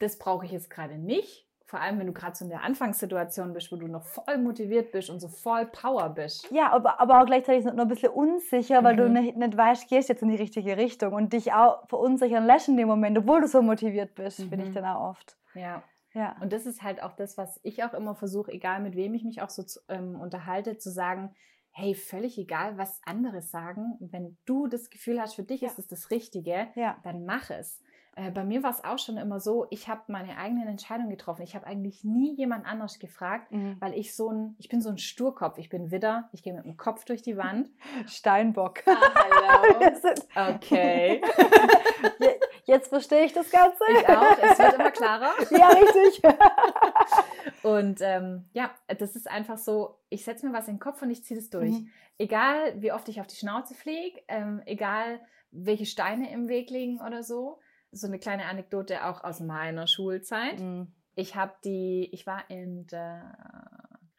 [0.00, 1.44] das brauche ich jetzt gerade nicht.
[1.68, 4.92] Vor allem, wenn du gerade so in der Anfangssituation bist, wo du noch voll motiviert
[4.92, 6.48] bist und so voll Power bist.
[6.52, 9.12] Ja, aber, aber auch gleichzeitig noch ein bisschen unsicher, weil du Mhm.
[9.14, 12.76] nicht, nicht weißt, gehst jetzt in die richtige Richtung und dich auch verunsichern lässt in
[12.76, 14.74] dem Moment, obwohl du so motiviert bist, finde ich Mhm.
[14.74, 15.36] dann auch oft.
[15.54, 15.82] Ja.
[16.16, 16.34] Ja.
[16.40, 19.22] Und das ist halt auch das, was ich auch immer versuche, egal mit wem ich
[19.24, 21.34] mich auch so ähm, unterhalte, zu sagen,
[21.72, 25.68] hey, völlig egal, was andere sagen, wenn du das Gefühl hast, für dich Ja.
[25.68, 26.96] ist es das Richtige, Ja.
[27.04, 27.82] dann mach es.
[28.18, 31.42] Äh, bei mir war es auch schon immer so, ich habe meine eigenen Entscheidungen getroffen.
[31.42, 33.76] Ich habe eigentlich nie jemand anders gefragt, Mhm.
[33.78, 35.58] weil ich so ein, ich bin so ein Sturkopf.
[35.58, 37.68] Ich bin Widder, ich gehe mit dem Kopf durch die Wand.
[38.06, 38.82] Steinbock.
[38.86, 40.26] Ah, sind-
[40.56, 41.20] Okay.
[42.66, 43.82] Je- Jetzt verstehe ich das Ganze.
[43.92, 44.38] Ich auch.
[44.42, 45.32] Es wird immer klarer.
[45.50, 46.22] Ja, richtig.
[47.62, 51.10] Und ähm, ja, das ist einfach so, ich setze mir was in den Kopf und
[51.10, 51.70] ich ziehe das durch.
[51.72, 51.88] Mhm.
[52.18, 57.00] Egal, wie oft ich auf die Schnauze fliege, ähm, egal, welche Steine im Weg liegen
[57.00, 57.60] oder so.
[57.92, 60.60] So eine kleine Anekdote auch aus meiner Schulzeit.
[60.60, 60.92] Mhm.
[61.14, 63.36] Ich habe die, ich war in der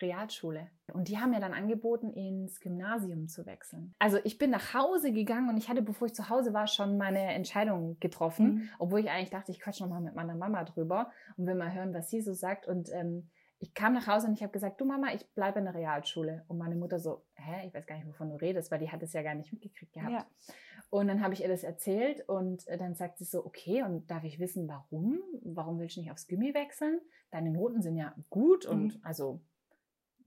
[0.01, 3.93] Realschule und die haben mir dann angeboten, ins Gymnasium zu wechseln.
[3.99, 6.97] Also ich bin nach Hause gegangen und ich hatte, bevor ich zu Hause war, schon
[6.97, 8.69] meine Entscheidung getroffen, Mhm.
[8.79, 11.73] obwohl ich eigentlich dachte, ich quatsch noch mal mit meiner Mama drüber und will mal
[11.73, 12.67] hören, was sie so sagt.
[12.67, 13.29] Und ähm,
[13.59, 16.45] ich kam nach Hause und ich habe gesagt, du Mama, ich bleibe in der Realschule.
[16.47, 19.01] Und meine Mutter so, hä, ich weiß gar nicht, wovon du redest, weil die hat
[19.01, 20.11] es ja gar nicht mitgekriegt gehabt.
[20.11, 20.25] Ja.
[20.91, 24.09] Und dann habe ich ihr das erzählt und äh, dann sagt sie so, okay, und
[24.11, 25.19] darf ich wissen, warum?
[25.43, 27.01] Warum willst du nicht aufs Gymi wechseln?
[27.31, 29.01] Deine Noten sind ja gut und Mhm.
[29.03, 29.41] also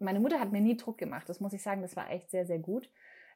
[0.01, 2.47] meine Mutter hat mir nie Druck gemacht, das muss ich sagen, das war echt sehr,
[2.47, 2.91] sehr gut.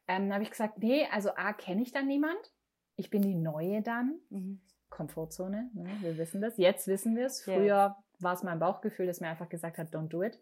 [0.07, 2.53] Ähm, dann habe ich gesagt, nee, also A, kenne ich dann niemand.
[2.97, 4.21] Ich bin die Neue dann.
[4.31, 4.61] Mhm.
[4.91, 5.91] Komfortzone, ne?
[6.01, 6.57] wir wissen das.
[6.57, 7.43] Jetzt wissen wir es.
[7.43, 10.41] Früher war es mein Bauchgefühl, das mir einfach gesagt hat, don't do it.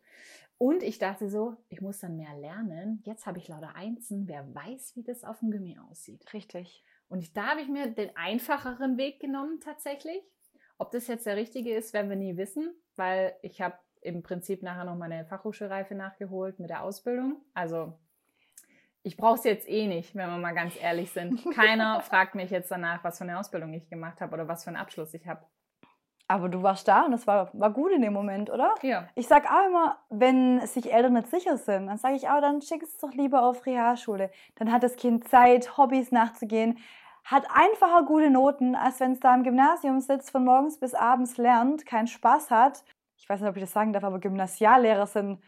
[0.58, 3.02] Und ich dachte so, ich muss dann mehr lernen.
[3.04, 4.28] Jetzt habe ich lauter Einsen.
[4.28, 6.32] Wer weiß, wie das auf dem Gummi aussieht.
[6.34, 6.84] Richtig.
[7.08, 10.22] Und da habe ich mir den einfacheren Weg genommen tatsächlich.
[10.78, 14.62] Ob das jetzt der richtige ist, werden wir nie wissen, weil ich habe im Prinzip
[14.62, 17.36] nachher noch meine Fachhochschulreife nachgeholt mit der Ausbildung.
[17.54, 17.94] Also
[19.02, 21.42] ich brauche es jetzt eh nicht, wenn wir mal ganz ehrlich sind.
[21.54, 24.68] Keiner fragt mich jetzt danach, was für eine Ausbildung ich gemacht habe oder was für
[24.68, 25.44] einen Abschluss ich habe.
[26.28, 28.74] Aber du warst da und es war, war gut in dem Moment, oder?
[28.82, 29.08] Ja.
[29.16, 32.62] Ich sag auch immer, wenn sich Eltern nicht sicher sind, dann sage ich auch, dann
[32.62, 34.30] schick es doch lieber auf Realschule.
[34.54, 36.78] Dann hat das Kind Zeit, Hobbys nachzugehen,
[37.24, 41.36] hat einfacher gute Noten, als wenn es da im Gymnasium sitzt, von morgens bis abends
[41.36, 42.84] lernt, keinen Spaß hat.
[43.22, 45.40] Ich weiß nicht, ob ich das sagen darf, aber Gymnasiallehrer sind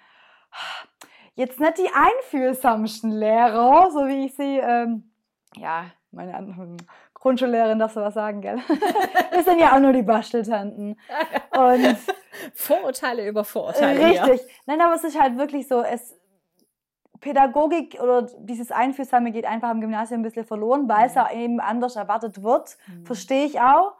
[1.34, 5.10] jetzt nicht die einfühlsamsten Lehrer, so wie ich sie, ähm,
[5.56, 6.76] ja, meine anderen
[7.14, 8.58] Grundschullehrerin darf sowas sagen, gell?
[9.32, 11.00] Wir sind ja auch nur die Basteltanten.
[11.50, 11.96] Und
[12.54, 14.06] Vorurteile über Vorurteile.
[14.06, 14.42] Richtig.
[14.66, 16.16] Nein, aber es ist halt wirklich so, es
[17.20, 21.28] Pädagogik oder dieses Einfühlsame geht einfach im Gymnasium ein bisschen verloren, weil es Ja.
[21.32, 22.76] ja eben anders erwartet wird.
[22.86, 23.06] Mhm.
[23.06, 23.94] Verstehe ich auch.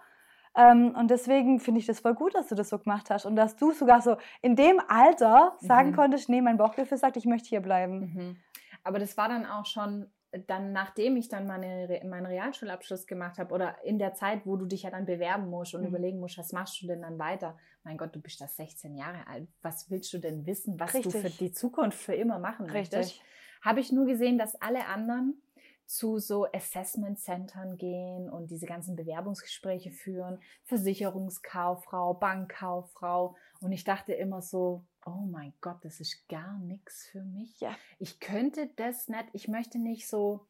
[0.57, 3.37] Ähm, und deswegen finde ich das voll gut, dass du das so gemacht hast und
[3.37, 5.97] dass du sogar so in dem Alter sagen Mhm.
[5.97, 7.99] konntest, nee, mein Bauchgefühl sagt, ich möchte hier bleiben.
[8.01, 8.37] Mhm.
[8.85, 10.07] Aber das war dann auch schon
[10.49, 14.67] dann, nachdem ich dann meine, meinen Realschulabschluss gemacht habe oder in der Zeit, wo du
[14.67, 15.89] dich ja dann bewerben musst und Mhm.
[15.89, 17.57] überlegen musst, was machst du denn dann weiter?
[17.85, 19.49] Mein Gott, du bist da 16 Jahre alt.
[19.63, 21.21] Was willst du denn wissen, was du Richtig.
[21.23, 23.13] für die Zukunft für immer machen möchtest?
[23.13, 23.23] Richtig.
[23.63, 25.41] habe ich nur gesehen, dass alle anderen
[25.87, 33.37] zu so Assessment Centern gehen und diese ganzen Bewerbungsgespräche führen, Versicherungskauffrau, Bankkauffrau.
[33.61, 37.61] Und ich dachte immer so, oh mein Gott, das ist gar nichts für mich.
[37.61, 37.77] Ja.
[37.99, 40.47] Ich könnte das nicht, ich möchte nicht so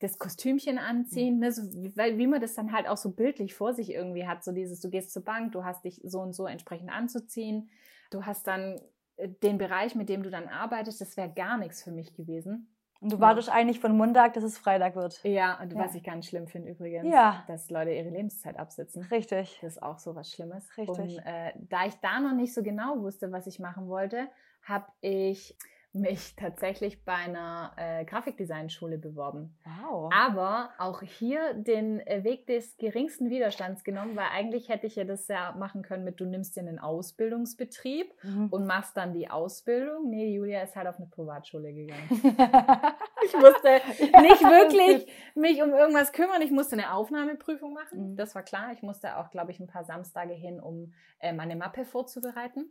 [0.00, 3.54] das Kostümchen anziehen, ne, so, wie- weil wie man das dann halt auch so bildlich
[3.54, 6.34] vor sich irgendwie hat, so dieses, du gehst zur Bank, du hast dich so und
[6.34, 7.68] so entsprechend anzuziehen,
[8.12, 8.80] du hast dann
[9.16, 12.72] äh, den Bereich, mit dem du dann arbeitest, das wäre gar nichts für mich gewesen.
[13.00, 13.20] Und du Ja.
[13.22, 15.22] wartest eigentlich von Montag, dass es Freitag wird.
[15.22, 15.78] Ja, und Ja.
[15.78, 17.44] was ich ganz schlimm finde übrigens, Ja.
[17.46, 19.02] dass Leute ihre Lebenszeit absitzen.
[19.04, 19.58] Richtig.
[19.62, 20.68] Das ist auch so was Schlimmes.
[20.76, 20.98] Richtig.
[20.98, 24.28] Und äh, da ich da noch nicht so genau wusste, was ich machen wollte,
[24.64, 25.56] habe ich
[25.94, 29.56] mich tatsächlich bei einer äh, Grafikdesignschule beworben.
[29.64, 30.12] Wow.
[30.14, 35.04] Aber auch hier den äh, Weg des geringsten Widerstands genommen, weil eigentlich hätte ich ja
[35.04, 38.48] das ja machen können mit, du nimmst dir einen Ausbildungsbetrieb Mhm.
[38.50, 40.08] und machst dann die Ausbildung.
[40.10, 42.08] Nee, Julia ist halt auf eine Privatschule gegangen.
[43.24, 43.80] Ich musste
[44.22, 46.40] nicht wirklich mich um irgendwas kümmern.
[46.40, 48.12] Ich musste eine Aufnahmeprüfung machen.
[48.12, 48.16] Mhm.
[48.16, 48.72] Das war klar.
[48.72, 52.70] Ich musste auch, glaube ich, ein paar Samstage hin, um äh, meine Mappe vorzubereiten.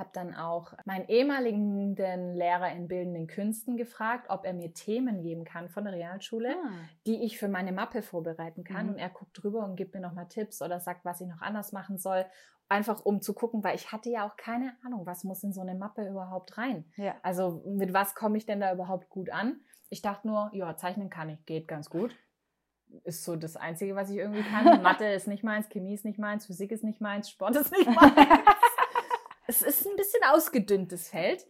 [0.00, 5.44] Habe dann auch meinen ehemaligen Lehrer in bildenden Künsten gefragt, ob er mir Themen geben
[5.44, 6.70] kann von der Realschule, Ah.
[7.06, 8.86] die ich für meine Mappe vorbereiten kann.
[8.86, 8.92] Mhm.
[8.94, 11.72] Und er guckt drüber und gibt mir nochmal Tipps oder sagt, was ich noch anders
[11.72, 12.24] machen soll.
[12.70, 15.60] Einfach um zu gucken, weil ich hatte ja auch keine Ahnung, was muss in so
[15.60, 16.90] eine Mappe überhaupt rein.
[16.96, 17.14] Ja.
[17.22, 19.60] Also mit was komme ich denn da überhaupt gut an?
[19.90, 22.16] Ich dachte nur, ja, zeichnen kann ich, geht ganz gut.
[23.04, 24.64] Ist so das Einzige, was ich irgendwie kann.
[24.82, 27.86] Mathe ist nicht meins, Chemie ist nicht meins, Physik ist nicht meins, Sport ist nicht
[27.86, 28.14] meins.
[29.50, 31.44] es ist ein bisschen ausgedünntes Feld.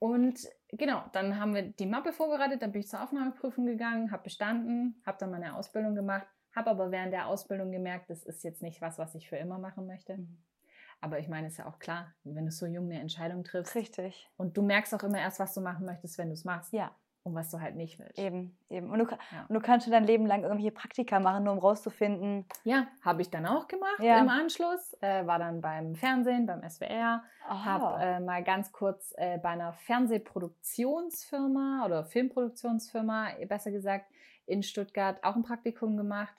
[0.00, 4.24] Und genau, dann haben wir die Mappe vorbereitet, dann bin ich zur Aufnahmeprüfung gegangen, habe
[4.24, 8.62] bestanden, habe dann meine Ausbildung gemacht, habe aber während der Ausbildung gemerkt, das ist jetzt
[8.62, 10.16] nicht was, was ich für immer machen möchte.
[10.16, 10.42] Mhm.
[11.00, 14.28] Aber ich meine, ist ja auch klar, wenn du so jung eine Entscheidung triffst, Richtig.
[14.36, 16.72] und du merkst auch immer erst, was du machen möchtest, wenn du es machst.
[16.72, 18.18] Ja, Und was du halt nicht willst.
[18.18, 18.90] eben, eben.
[18.90, 19.46] Und du, Ja.
[19.48, 22.44] und du kannst schon dein Leben lang irgendwelche Praktika machen, nur um rauszufinden.
[22.64, 24.18] Ja, habe ich dann auch gemacht Ja.
[24.20, 24.94] im Anschluss.
[25.00, 27.22] Äh, war dann beim Fernsehen, beim SWR.
[27.48, 29.72] Habe äh, mal ganz kurz äh, bei einer
[30.64, 34.06] Fernsehproduktionsfirma oder Filmproduktionsfirma, besser gesagt,
[34.46, 36.34] in Stuttgart auch ein Praktikum gemacht.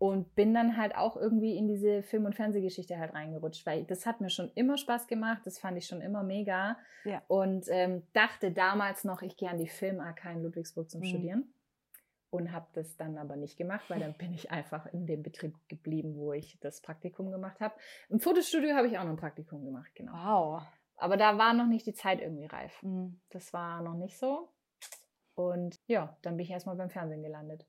[0.00, 4.06] Und bin dann halt auch irgendwie in diese Film- und Fernsehgeschichte halt reingerutscht, weil das
[4.06, 6.78] hat mir schon immer Spaß gemacht, das fand ich schon immer mega.
[7.04, 7.22] Ja.
[7.28, 11.04] Und ähm, dachte damals noch, ich gehe an die Film AK in Ludwigsburg zum Mhm.
[11.04, 11.54] Studieren.
[12.30, 15.54] Und habe das dann aber nicht gemacht, weil dann bin ich einfach in dem Betrieb
[15.68, 17.74] geblieben, wo ich das Praktikum gemacht habe.
[18.08, 20.12] Im Fotostudio habe ich auch noch ein Praktikum gemacht, genau.
[20.12, 20.62] Wow.
[20.96, 22.82] Aber da war noch nicht die Zeit irgendwie reif.
[22.82, 23.20] Mhm.
[23.28, 24.48] Das war noch nicht so.
[25.34, 27.66] Und ja, dann bin ich erstmal beim Fernsehen gelandet.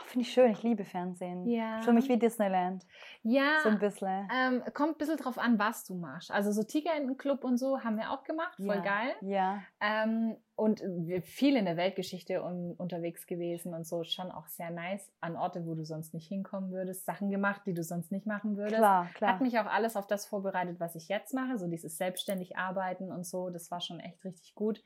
[0.00, 1.46] Ach, Finde ich schön, ich liebe Fernsehen.
[1.46, 1.82] Ja.
[1.82, 2.84] Für mich wie Disneyland.
[3.22, 4.28] Ja, So ein bisschen.
[4.34, 6.30] ähm, kommt ein bisschen drauf an, was du machst.
[6.30, 8.80] Also so Tigerentenclub und so haben wir auch gemacht, voll ja.
[8.80, 9.14] geil.
[9.20, 9.62] Ja.
[9.80, 10.82] Ähm, und
[11.22, 15.10] viel in der Weltgeschichte un unterwegs gewesen und so, schon auch sehr nice.
[15.20, 18.56] An Orte, wo du sonst nicht hinkommen würdest, Sachen gemacht, die du sonst nicht machen
[18.56, 18.76] würdest.
[18.76, 19.32] Klar, klar.
[19.32, 23.10] Hat mich auch alles auf das vorbereitet, was ich jetzt mache, so dieses selbstständig arbeiten
[23.10, 24.82] und so, das war schon echt richtig gut.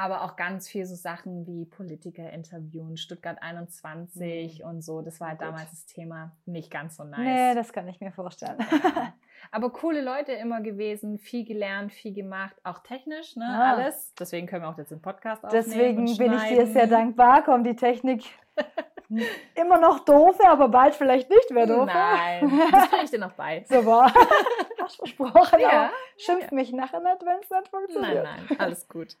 [0.00, 5.28] Aber auch ganz viel so Sachen wie Politiker interviewen, Stuttgart 21 und so, das war
[5.30, 5.48] halt Gut.
[5.48, 7.18] damals das Thema nicht ganz so nice.
[7.18, 8.56] Nee, das kann ich mir vorstellen.
[8.70, 9.12] Ja.
[9.50, 13.74] Aber coole Leute immer gewesen, viel gelernt, viel gemacht, auch technisch, ne, Ah.
[13.74, 14.12] alles.
[14.18, 15.64] Deswegen können wir auch jetzt den Podcast aufnehmen.
[15.64, 17.42] Deswegen bin ich dir sehr dankbar.
[17.44, 18.24] Kommt die Technik
[19.54, 21.86] immer noch doof, aber bald vielleicht nicht mehr doof.
[21.86, 23.64] Nein, das bringe ich dir noch bei.
[23.68, 24.12] Super.
[24.82, 25.60] Hast versprochen.
[25.60, 25.68] Ja.
[25.70, 28.24] aber Schimpf mich nachher nicht, wenn es nicht Nein, funktioniert.
[28.24, 29.16] nein, alles gut.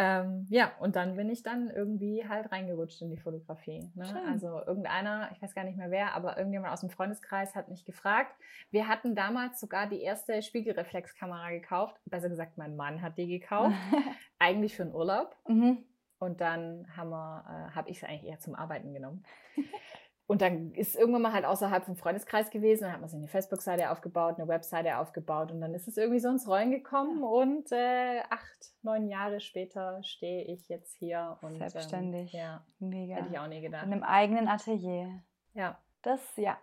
[0.00, 3.90] Ähm, ja, und dann bin ich dann irgendwie halt reingerutscht in die Fotografie.
[3.96, 4.22] Ne?
[4.28, 7.84] Also irgendeiner, ich weiß gar nicht mehr wer, aber irgendjemand aus dem Freundeskreis hat mich
[7.84, 8.32] gefragt.
[8.70, 11.96] Wir hatten damals sogar die erste Spiegelreflexkamera gekauft.
[12.04, 13.74] Besser gesagt, mein Mann hat die gekauft.
[14.38, 15.34] Eigentlich für einen Urlaub.
[15.48, 15.84] mhm.
[16.20, 19.22] Und dann haben wir, äh, habe ich es eigentlich eher zum Arbeiten genommen.
[20.28, 22.82] Und dann ist irgendwann mal halt außerhalb vom Freundeskreis gewesen.
[22.84, 26.20] Dann hat man sich eine Facebook-Seite aufgebaut, eine Webseite aufgebaut und dann ist es irgendwie
[26.20, 27.22] so ins Rollen gekommen.
[27.22, 32.34] Und äh, acht, neun Jahre später stehe ich jetzt hier und Selbstständig.
[32.34, 33.14] Ähm, ja, Mega.
[33.16, 33.84] hätte ich auch nie In gedacht.
[33.84, 35.22] einem eigenen Atelier.
[35.54, 36.58] Ja, Das, ja.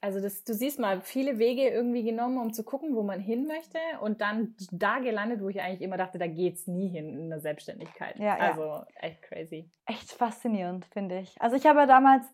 [0.00, 3.48] also das, du siehst mal viele Wege irgendwie genommen, um zu gucken, wo man hin
[3.48, 7.30] möchte und dann da gelandet, wo ich eigentlich immer dachte, da geht's nie hin in
[7.30, 8.16] der Selbstständigkeit.
[8.20, 8.52] Ja, ja.
[8.52, 9.68] also echt crazy.
[9.86, 11.34] Echt faszinierend, finde ich.
[11.42, 12.24] Also ich habe ja damals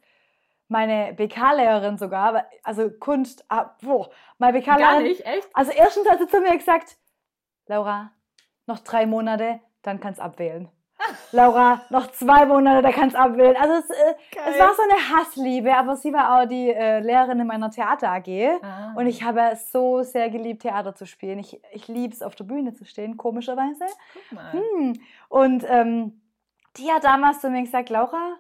[0.69, 5.49] meine BK-Lehrerin sogar, also Kunst, ah, boah, meine Gar BK-Lehrerin, nicht, echt?
[5.55, 6.97] also erstens hat sie zu mir gesagt,
[7.67, 8.13] Laura,
[8.67, 10.69] noch drei Monate, dann kannst abwählen.
[11.33, 13.57] Laura, noch zwei Monate, da kannst du abwählen.
[13.57, 14.15] Also es, äh,
[14.51, 18.11] es war so eine Hassliebe, aber sie war auch die äh, Lehrerin in meiner Theater
[18.11, 18.61] AG.
[18.63, 18.95] Ah.
[18.97, 21.39] Und ich habe es so sehr geliebt, Theater zu spielen.
[21.39, 23.85] Ich, ich liebe es, auf der Bühne zu stehen, komischerweise.
[24.13, 24.53] Guck mal.
[24.53, 25.01] Hm.
[25.29, 26.21] Und ähm,
[26.77, 28.37] die hat damals zu mir gesagt, Laura,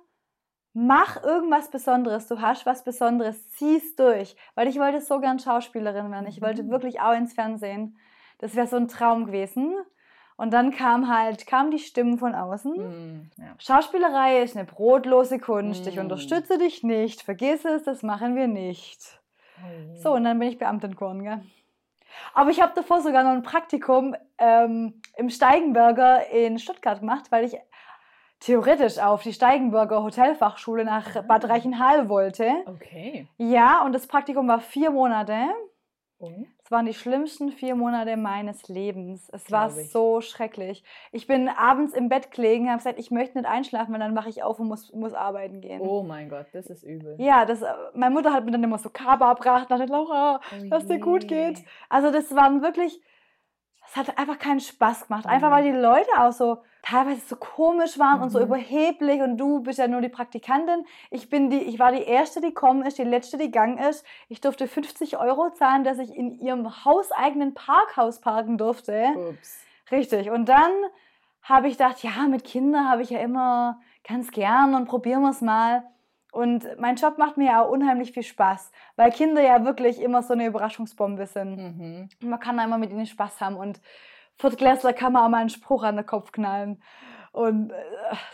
[0.86, 2.28] mach irgendwas Besonderes.
[2.28, 4.36] Du hast was Besonderes, zieh's durch.
[4.54, 6.26] Weil ich wollte so gern Schauspielerin werden.
[6.28, 6.70] Ich wollte Mhm.
[6.70, 7.96] wirklich auch ins Fernsehen.
[8.38, 9.74] Das wäre so ein Traum gewesen.
[10.36, 12.74] Und dann kam halt, kamen die Stimmen von außen.
[12.76, 13.44] Hm, ja.
[13.58, 15.84] Schauspielerei ist eine brotlose Kunst.
[15.88, 16.00] Ich Mm.
[16.00, 17.22] unterstütze dich nicht.
[17.22, 19.18] Vergiss es, das machen wir nicht.
[19.60, 19.94] Oh.
[19.96, 21.40] So, und dann bin ich Beamtin geworden, gell?
[22.34, 27.44] Aber ich habe davor sogar noch ein Praktikum ähm, im Steigenberger in Stuttgart gemacht, weil
[27.44, 27.56] ich
[28.40, 31.22] theoretisch auf die Steigenberger Hotelfachschule nach Ah.
[31.22, 32.48] Bad Reichenhall wollte.
[32.66, 33.28] Okay.
[33.36, 35.34] Ja, und das Praktikum war vier Monate.
[36.20, 36.48] Und?
[36.64, 39.28] Es waren die schlimmsten vier Monate meines Lebens.
[39.32, 39.92] Es war ich.
[39.92, 40.82] so schrecklich.
[41.12, 44.28] Ich bin abends im Bett gelegen, habe gesagt, ich möchte nicht einschlafen, weil dann mache
[44.28, 45.80] ich auf und muss, muss arbeiten gehen.
[45.80, 47.14] Oh mein Gott, das ist übel.
[47.20, 50.68] Ja, das, äh, meine Mutter hat mir dann immer so Kaba gebracht, dachte, Laura, Oh
[50.68, 51.62] dass dir gut geht.
[51.88, 53.00] Also das waren wirklich,
[53.88, 55.24] es hat einfach keinen Spaß gemacht.
[55.24, 55.54] Einfach Mhm.
[55.54, 58.44] weil die Leute auch so teilweise so komisch waren und so Mhm.
[58.46, 60.84] überheblich und du bist ja nur die Praktikantin.
[61.10, 64.04] Ich bin die, ich war die erste, die kommen ist, die letzte, die gegangen ist.
[64.28, 69.06] Ich durfte 50 Euro zahlen, dass ich in ihrem hauseigenen Parkhaus parken durfte.
[69.30, 69.60] Ups.
[69.90, 70.30] Richtig.
[70.30, 70.70] Und dann
[71.42, 75.30] habe ich gedacht, ja, mit Kindern habe ich ja immer ganz gern und probieren wir
[75.30, 75.82] es mal.
[76.30, 80.22] Und mein Job macht mir ja auch unheimlich viel Spaß, weil Kinder ja wirklich immer
[80.22, 81.56] so eine Überraschungsbombe sind.
[81.56, 82.08] Mhm.
[82.22, 83.56] Und man kann da immer mit ihnen Spaß haben.
[83.56, 83.80] Und
[84.38, 86.82] Viertklässler kann man auch mal einen Spruch an den Kopf knallen.
[87.32, 87.76] Und äh,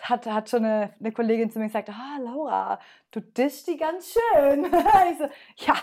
[0.03, 2.79] hat, hat schon eine, eine Kollegin zu mir gesagt, ah, Laura,
[3.11, 4.65] du dischst die ganz schön.
[5.11, 5.29] ich so,
[5.67, 5.75] ja,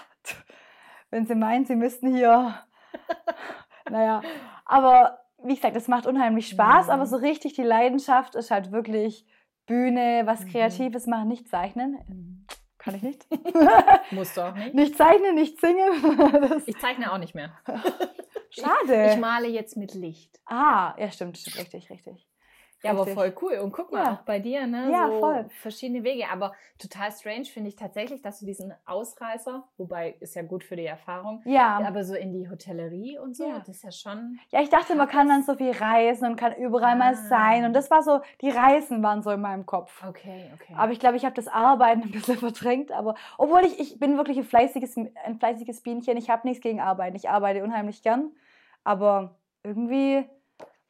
[1.10, 2.56] wenn Sie meinen, Sie müssten hier...
[3.90, 4.22] naja,
[4.66, 6.92] aber wie gesagt, es macht unheimlich Spaß, Mhm.
[6.94, 9.26] aber so richtig die Leidenschaft ist halt wirklich
[9.66, 10.50] Bühne, was Mhm.
[10.50, 11.98] Kreatives machen, nicht zeichnen.
[12.08, 12.46] Mhm.
[12.82, 13.28] Kann ich nicht.
[14.12, 14.74] Musst du auch nicht.
[14.74, 16.64] nicht zeichnen, nicht singen.
[16.66, 17.54] Ich zeichne auch nicht mehr.
[18.50, 19.12] schade.
[19.14, 20.40] Ich male jetzt mit Licht.
[20.48, 22.28] ah, ja, stimmt, stimmt, richtig, richtig.
[22.84, 23.60] Ja, aber voll cool.
[23.60, 24.14] Und guck mal, Ja.
[24.14, 24.90] auch bei dir, ne?
[24.92, 25.46] Ja, so voll.
[25.50, 26.24] verschiedene Wege.
[26.32, 30.76] Aber total strange finde ich tatsächlich, dass du diesen Ausreißer, wobei ist ja gut für
[30.76, 31.78] die Erfahrung, Ja.
[31.86, 33.60] aber so in die Hotellerie und so, Ja.
[33.60, 34.40] das ist ja schon.
[34.50, 37.28] ja, ich dachte, man kann dann so viel reisen und kann überall mal Ah.
[37.30, 37.66] sein.
[37.66, 40.04] Und das war so, die Reisen waren so in meinem Kopf.
[40.08, 40.74] Okay, okay.
[40.76, 42.92] Aber ich glaube, ich habe das Arbeiten ein bisschen verdrängt.
[42.92, 46.18] Aber obwohl ich, ich bin wirklich ein fleißiges, ein fleißiges Bienchen.
[46.18, 47.16] Ich habe nichts gegen Arbeiten.
[47.16, 48.32] Ich arbeite unheimlich gern.
[48.84, 50.26] Aber irgendwie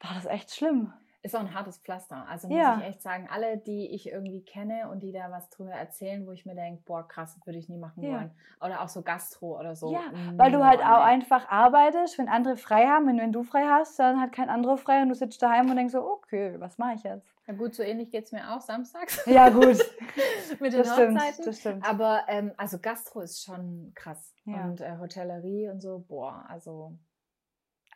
[0.00, 0.92] war das echt schlimm.
[1.24, 2.26] Ist auch ein hartes Pflaster.
[2.28, 2.78] Also muss Ja.
[2.80, 6.32] ich echt sagen, alle, die ich irgendwie kenne und die da was drüber erzählen, wo
[6.32, 8.10] ich mir denke, boah, krass, das würde ich nie machen Ja.
[8.12, 8.30] wollen.
[8.60, 9.92] Oder auch so Gastro oder so.
[9.92, 10.00] Ja,
[10.36, 13.06] Weil du halt auch einfach arbeitest, wenn andere frei haben.
[13.06, 15.76] Wenn, wenn du frei hast, dann hat kein anderer frei und du sitzt daheim und
[15.76, 17.28] denkst so, okay, was mache ich jetzt?
[17.46, 19.78] Ja gut, so ähnlich geht es mir auch samstags Ja, gut.
[20.60, 21.20] mit den das stimmt.
[21.44, 21.84] Das stimmt.
[21.88, 24.34] Aber ähm, also Gastro ist schon krass.
[24.44, 24.64] Ja.
[24.64, 26.96] Und äh, Hotellerie und so, boah, also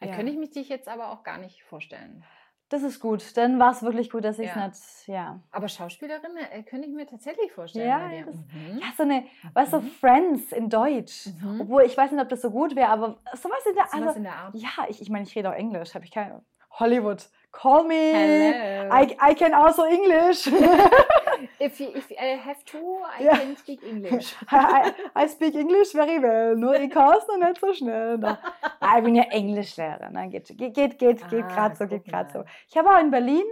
[0.00, 0.14] Ja.
[0.14, 2.24] könnte ich mich dich jetzt aber auch gar nicht vorstellen.
[2.68, 3.36] Das ist gut.
[3.36, 4.66] Dann war es wirklich gut, dass ich es Ja.
[4.66, 5.40] nicht, ja.
[5.52, 7.86] Aber Schauspielerin äh, könnte ich mir tatsächlich vorstellen.
[7.88, 8.78] Ja, das- Mhm.
[8.80, 9.24] Ja, so eine,
[9.54, 9.90] weißt du, Mhm.
[10.00, 11.26] Friends in Deutsch.
[11.40, 11.60] Mhm.
[11.60, 14.16] Obwohl, ich weiß nicht, ob das so gut wäre, aber sowas in der Sowas also,
[14.18, 14.54] in der Art.
[14.56, 16.42] Ja, ich, ich meine, ich rede auch Englisch, habe ich keine.
[16.72, 17.94] Hollywood, call me.
[17.94, 18.94] Hello.
[18.94, 20.46] I, I can also English.
[21.60, 22.78] If, you, if I have to,
[23.18, 23.36] I Ja.
[23.36, 24.34] can speak English.
[24.50, 28.18] I, I speak English very well, nur ich kann es noch nicht so schnell.
[28.18, 28.38] Da.
[28.80, 30.28] Ah, ich bin ja Englischlehrerin, ne?
[30.28, 32.44] geht, geht, geht, geht, Ah, gerade so, geht gerade so.
[32.68, 33.44] Ich habe auch in Berlin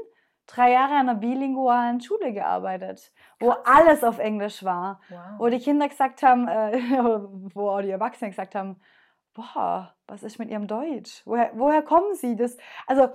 [0.47, 5.01] drei Jahre an einer bilingualen Schule gearbeitet, wo alles auf Englisch war.
[5.09, 5.19] Wow.
[5.39, 6.73] Wo die Kinder gesagt haben, äh,
[7.55, 8.81] wo auch die Erwachsenen gesagt haben,
[9.35, 11.23] boah, was ist mit ihrem Deutsch?
[11.25, 12.37] Woher, woher kommen sie?
[12.37, 13.09] Das, also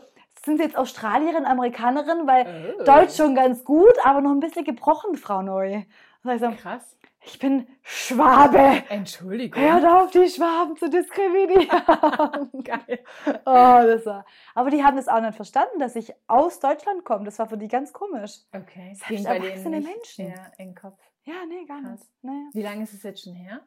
[0.43, 2.84] sind sie jetzt Australierin, Amerikanerin, weil Oh.
[2.84, 5.84] Deutsch schon ganz gut, aber noch ein bisschen gebrochen, Frau Neu.
[6.23, 6.97] Das heißt, so, Krass.
[7.21, 8.84] ich bin Schwabe.
[8.89, 9.62] Entschuldigung.
[9.62, 11.69] Hört auf, die Schwaben zu diskriminieren.
[12.63, 12.99] Geil.
[13.45, 14.25] oh, das war.
[14.55, 17.25] Aber die haben das auch nicht verstanden, dass ich aus Deutschland komme.
[17.25, 18.39] Das war für die ganz komisch.
[18.53, 18.97] Okay.
[19.08, 20.27] Bei denen erwachsene Menschen.
[20.29, 20.99] Ja, in den Kopf.
[21.23, 21.91] Ja, nee, gar Krass.
[21.99, 22.10] nicht.
[22.21, 22.49] Nee.
[22.53, 23.62] Wie lange ist es jetzt schon her?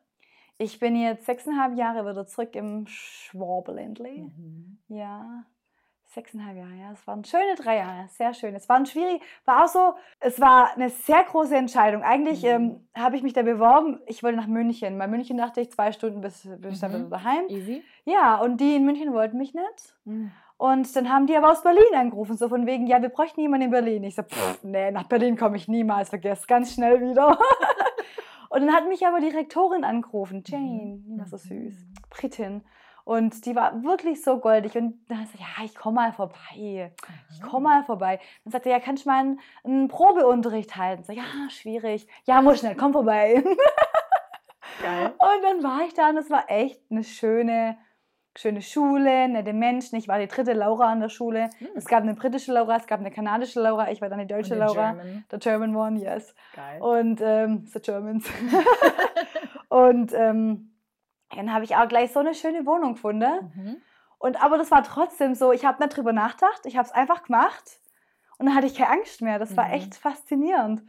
[0.62, 4.20] Ich bin jetzt sechseinhalb Jahre wieder zurück im Schwabeländli.
[4.36, 4.78] Mhm.
[4.86, 5.44] Ja,
[6.06, 6.92] sechseinhalb Jahre, ja.
[6.92, 8.54] Es waren schöne drei Jahre, sehr schön.
[8.54, 12.02] Es waren schwierig, war auch so, es war eine sehr große Entscheidung.
[12.04, 12.48] Eigentlich Mhm.
[12.48, 14.96] ähm, habe ich mich da beworben, ich wollte nach München.
[14.98, 16.96] Bei München dachte ich zwei Stunden bis, bis ich dann Mhm.
[16.96, 17.44] wieder daheim.
[17.48, 17.82] Easy.
[18.04, 19.96] Ja, und die in München wollten mich nicht.
[20.58, 23.64] Und dann haben die aber aus Berlin angerufen, so von wegen, ja, wir bräuchten jemanden
[23.64, 24.04] in Berlin.
[24.04, 27.36] Ich so, pff, nee, nach Berlin komme ich niemals, vergesst ganz schnell wieder.
[28.52, 31.94] und dann hat mich aber die Rektorin angerufen, Jane, die war so süß, Mhm.
[32.10, 32.64] Britin.
[33.04, 34.76] Und die war wirklich so goldig.
[34.76, 36.92] Und dann hat sie gesagt, ja, ich komme mal vorbei.
[37.32, 38.20] Ich komme mal vorbei.
[38.44, 41.02] Dann sagte ja, kannst du mal einen, einen Probeunterricht halten?
[41.02, 42.06] Sag, ja, schwierig.
[42.26, 43.42] Ja, muss schnell, komm vorbei.
[44.82, 45.06] Geil.
[45.18, 47.76] Und dann war ich da und es war echt eine schöne,
[48.36, 49.96] schöne Schule, nette Menschen.
[49.96, 51.50] Ich war die dritte Laura an der Schule.
[51.58, 51.68] Hm.
[51.74, 54.54] Es gab eine britische Laura, es gab eine kanadische Laura, ich war dann die deutsche
[54.54, 54.92] Laura.
[54.92, 55.24] German.
[55.30, 56.34] Der German one, yes.
[56.54, 56.80] Geil.
[56.80, 58.26] Und ähm, the Germans.
[59.68, 60.70] und ähm,
[61.34, 63.52] dann habe ich auch gleich so eine schöne Wohnung gefunden.
[63.54, 63.76] Mhm.
[64.18, 67.24] Und aber das war trotzdem so, ich habe nicht drüber nachgedacht, ich habe es einfach
[67.24, 67.80] gemacht
[68.38, 69.38] und dann hatte ich keine Angst mehr.
[69.38, 69.74] Das war Mhm.
[69.74, 70.82] echt faszinierend.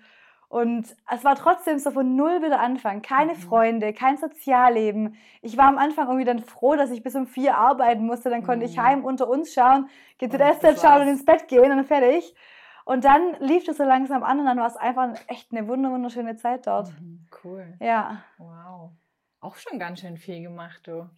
[0.54, 3.02] Und es war trotzdem so von null wieder Anfang.
[3.02, 3.38] Keine Mhm.
[3.38, 5.16] Freunde, kein Sozialleben.
[5.42, 8.30] Ich war am Anfang irgendwie dann froh, dass ich bis um vier arbeiten musste.
[8.30, 8.84] Dann konnte ich Mhm.
[8.84, 9.90] heim unter uns schauen,
[10.20, 12.36] GZSZ schauen und ins Bett gehen und dann fertig.
[12.86, 15.90] Und dann lief das so langsam an und dann war es einfach echt eine wunder-
[15.90, 16.90] wunderschöne Zeit dort.
[17.02, 17.26] Mhm.
[17.44, 17.74] Cool.
[17.80, 18.92] Ja, Wow.
[19.40, 21.10] Auch schon ganz schön viel gemacht, du.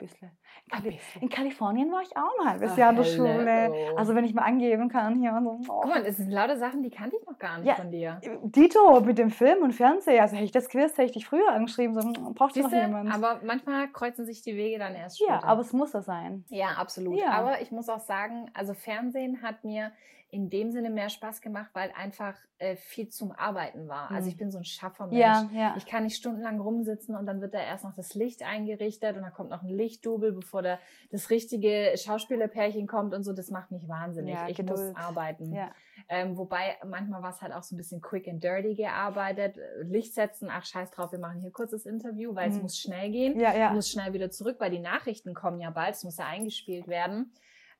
[0.00, 0.30] Ein bisschen.
[0.70, 1.22] Ein Kali- bisschen.
[1.22, 3.04] In Kalifornien war ich auch ein halbes Ach, Jahr in der.
[3.04, 3.72] Schule.
[3.96, 5.72] Also wenn ich mal angeben kann hier und so.
[5.72, 5.80] Oh.
[5.82, 7.74] Guck mal, das sind lauter Sachen, die kannte ich noch gar nicht Ja.
[7.76, 8.20] von dir.
[8.42, 10.20] Dito mit dem Film und Fernsehen.
[10.20, 11.94] Also hätte ich das gewusst, hätte ich dich früher angeschrieben.
[11.94, 13.12] So, hm, braucht noch jemand?
[13.12, 15.32] aber manchmal kreuzen sich die Wege dann erst später.
[15.34, 16.44] ja, aber es muss so sein.
[16.48, 17.18] Ja, absolut.
[17.18, 17.30] Ja.
[17.30, 19.92] Aber ich muss auch sagen, also Fernsehen hat mir
[20.30, 24.10] in dem Sinne mehr Spaß gemacht, weil einfach äh, viel zum Arbeiten war.
[24.10, 24.28] Also Mhm.
[24.28, 25.18] ich bin so ein Schaffermensch.
[25.18, 25.74] Ja, ja.
[25.76, 29.22] Ich kann nicht stundenlang rumsitzen und dann wird da erst noch das Licht eingerichtet und
[29.22, 30.78] dann kommt noch ein Lichtdubel, bevor da
[31.10, 33.32] das richtige Schauspielerpärchen kommt und so.
[33.32, 34.34] Das macht mich wahnsinnig.
[34.34, 34.78] Ja, ich Geduld.
[34.78, 35.52] muss arbeiten.
[35.54, 35.70] ja.
[36.08, 39.56] Ähm, wobei manchmal war es halt auch so ein bisschen quick and dirty gearbeitet.
[39.82, 42.62] Licht setzen, ach scheiß drauf, wir machen hier kurzes Interview, weil es Mhm.
[42.62, 43.38] muss schnell gehen.
[43.38, 43.72] Ja, ja.
[43.72, 47.32] musst schnell wieder zurück, weil die Nachrichten kommen ja bald, es muss ja eingespielt werden.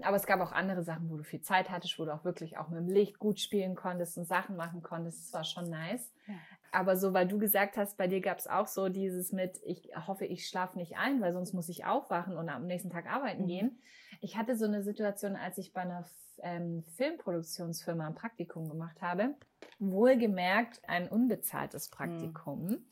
[0.02, 2.58] Aber es gab auch andere Sachen, wo du viel Zeit hattest, wo du auch wirklich
[2.58, 5.24] auch mit dem Licht gut spielen konntest und Sachen machen konntest.
[5.24, 6.12] Das war schon nice.
[6.26, 6.34] Ja.
[6.72, 9.88] Aber so, weil du gesagt hast, bei dir gab es auch so dieses mit, ich
[10.06, 13.44] hoffe, ich schlafe nicht ein, weil sonst muss ich aufwachen und am nächsten Tag arbeiten
[13.44, 13.46] Mhm.
[13.46, 13.82] gehen.
[14.20, 16.04] Ich hatte so eine Situation, als ich bei einer
[16.42, 19.34] ähm, Filmproduktionsfirma ein Praktikum gemacht habe.
[19.78, 22.84] Wohlgemerkt ein unbezahltes Praktikum.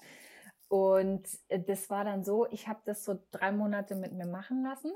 [0.68, 4.62] Und äh, das war dann so, ich habe das so drei Monate mit mir machen
[4.62, 4.92] lassen,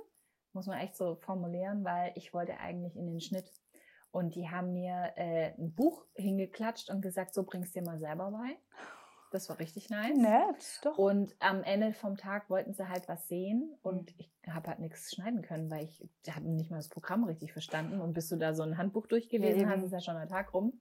[0.52, 3.52] muss man echt so formulieren, weil ich wollte eigentlich in den Schnitt.
[4.10, 8.30] Und die haben mir äh, ein Buch hingeklatscht und gesagt, so bringst dir mal selber
[8.30, 8.56] bei.
[9.30, 10.18] Das war richtig nice.
[10.22, 10.98] Nett, doch.
[10.98, 14.18] Und am Ende vom Tag wollten sie halt was sehen und Mhm.
[14.18, 18.00] ich habe halt nichts schneiden können, weil ich habe nicht mal das Programm richtig verstanden.
[18.00, 20.52] Und bis du da so ein Handbuch durchgelesen Ja, hast, ist ja schon ein Tag
[20.54, 20.80] rum.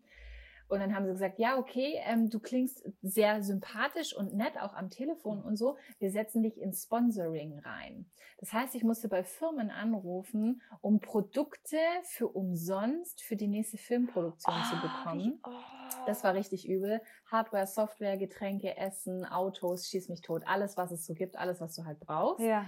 [0.70, 4.74] Und dann haben sie gesagt, ja, okay, ähm, du klingst sehr sympathisch und nett, auch
[4.74, 5.78] am Telefon und so.
[6.00, 8.06] Wir setzen dich ins Sponsoring rein.
[8.40, 14.54] Das heißt, ich musste bei Firmen anrufen, um Produkte für umsonst für die nächste Filmproduktion
[14.70, 15.20] zu Ah, bekommen.
[15.22, 16.04] wie- oh.
[16.06, 17.02] Das war richtig übel.
[17.32, 20.44] Hardware, Software, Getränke, Essen, Autos, schieß mich tot.
[20.46, 22.42] Alles, was es so gibt, alles, was du halt brauchst.
[22.46, 22.66] Ja.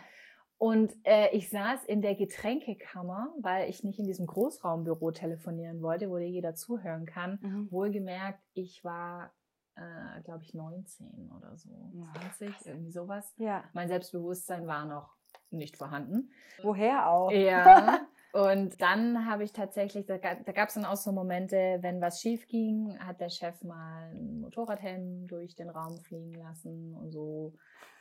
[0.60, 6.10] Und äh, ich saß in der Getränkekammer, weil ich nicht in diesem Großraumbüro telefonieren wollte,
[6.10, 7.39] wo dir jeder zuhören kann.
[7.41, 7.72] Mhm.
[7.72, 9.32] Wohlgemerkt, ich war,
[9.76, 11.69] äh, glaube ich, 19 oder so.
[11.93, 12.65] Ja, 20, krass.
[12.65, 13.34] irgendwie sowas.
[13.38, 13.63] Ja.
[13.72, 15.15] Mein Selbstbewusstsein war noch
[15.50, 16.30] nicht vorhanden.
[16.62, 17.32] Woher auch?
[17.32, 18.02] Ja.
[18.34, 22.48] Und dann habe ich tatsächlich, da gab es dann auch so Momente, wenn was schief
[22.48, 27.54] ging, hat der Chef mal einen Motorradhelm durch den Raum fliegen lassen und so.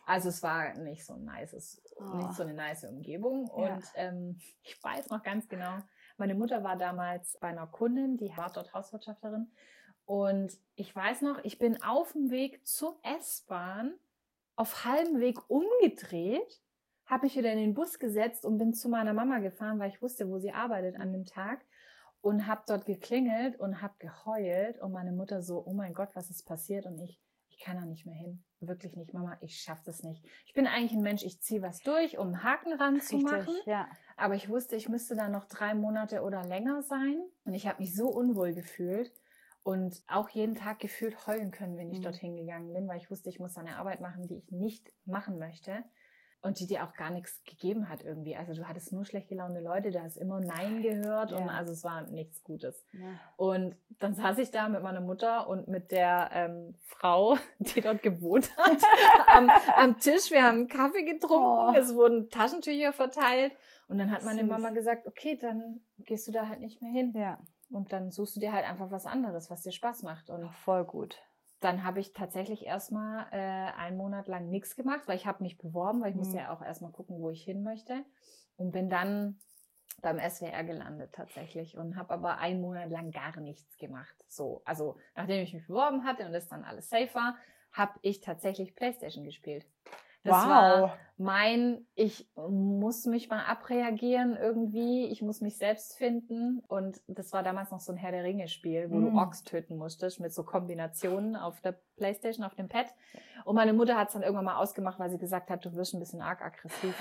[0.08, 2.16] Also es war nicht so ein nices, Oh.
[2.16, 3.46] nicht so eine nice Umgebung.
[3.48, 3.74] Ja.
[3.74, 5.78] Und ähm, ich weiß noch ganz genau,
[6.16, 9.50] meine Mutter war damals bei einer Kundin, die war dort Hauswirtschafterin.
[10.04, 13.94] Und ich weiß noch, ich bin auf dem Weg zur S-Bahn
[14.56, 16.62] auf halbem Weg umgedreht
[17.08, 20.02] habe ich wieder in den Bus gesetzt und bin zu meiner Mama gefahren, weil ich
[20.02, 21.64] wusste, wo sie arbeitet an dem Tag
[22.20, 26.28] und habe dort geklingelt und habe geheult und meine Mutter so, oh mein Gott, was
[26.28, 26.84] ist passiert?
[26.84, 27.18] Und ich,
[27.48, 28.44] ich kann da nicht mehr hin.
[28.60, 30.24] Wirklich nicht, Mama, ich schaffe das nicht.
[30.46, 33.54] Ich bin eigentlich ein Mensch, ich ziehe was durch, um einen Haken ranzumachen.
[33.66, 33.88] Ja.
[34.16, 37.20] Aber ich wusste, ich müsste da noch drei Monate oder länger sein.
[37.44, 39.12] Und ich habe mich so unwohl gefühlt
[39.62, 42.02] und auch jeden Tag gefühlt heulen können, wenn ich Mhm.
[42.04, 45.38] dorthin gegangen bin, weil ich wusste, ich muss eine Arbeit machen, die ich nicht machen
[45.38, 45.84] möchte.
[46.40, 48.36] Und die dir auch gar nichts gegeben hat irgendwie.
[48.36, 51.52] Also du hattest nur schlecht gelaunte Leute, da hast immer Nein gehört und Ja.
[51.52, 52.86] also es war nichts Gutes.
[52.92, 53.06] ja.
[53.36, 58.02] Und dann saß ich da mit meiner Mutter und mit der ähm, Frau, die dort
[58.04, 58.78] gewohnt hat,
[59.34, 60.30] am, am Tisch.
[60.30, 61.72] Wir haben Kaffee getrunken, Oh.
[61.76, 63.52] es wurden Taschentücher verteilt.
[63.88, 64.48] Und dann hat meine Süß.
[64.50, 67.12] Mama gesagt, okay, dann gehst du da halt nicht mehr hin.
[67.16, 67.38] Ja,
[67.70, 70.30] Und dann suchst du dir halt einfach was anderes, was dir Spaß macht.
[70.30, 71.16] Und voll gut.
[71.60, 75.58] Dann habe ich tatsächlich erstmal äh, einen Monat lang nichts gemacht, weil ich habe mich
[75.58, 76.42] beworben, weil ich musste Mhm.
[76.42, 78.04] ja auch erstmal gucken, wo ich hin möchte.
[78.56, 79.38] Und bin dann
[80.02, 84.14] beim SWR gelandet tatsächlich und habe aber einen Monat lang gar nichts gemacht.
[84.28, 87.36] So, also nachdem ich mich beworben hatte und das dann alles safe war,
[87.72, 89.66] habe ich tatsächlich Playstation gespielt.
[90.28, 90.48] Das wow.
[90.48, 96.62] war mein, ich muss mich mal abreagieren irgendwie, ich muss mich selbst finden.
[96.68, 99.10] Und das war damals noch so ein Herr der Ringe-Spiel, wo Mm.
[99.10, 102.86] du Orks töten musstest mit so Kombinationen auf der Playstation, auf dem Pad.
[103.44, 105.92] Und meine Mutter hat es dann irgendwann mal ausgemacht, weil sie gesagt hat, du wirst
[105.94, 106.94] ein bisschen arg aggressiv.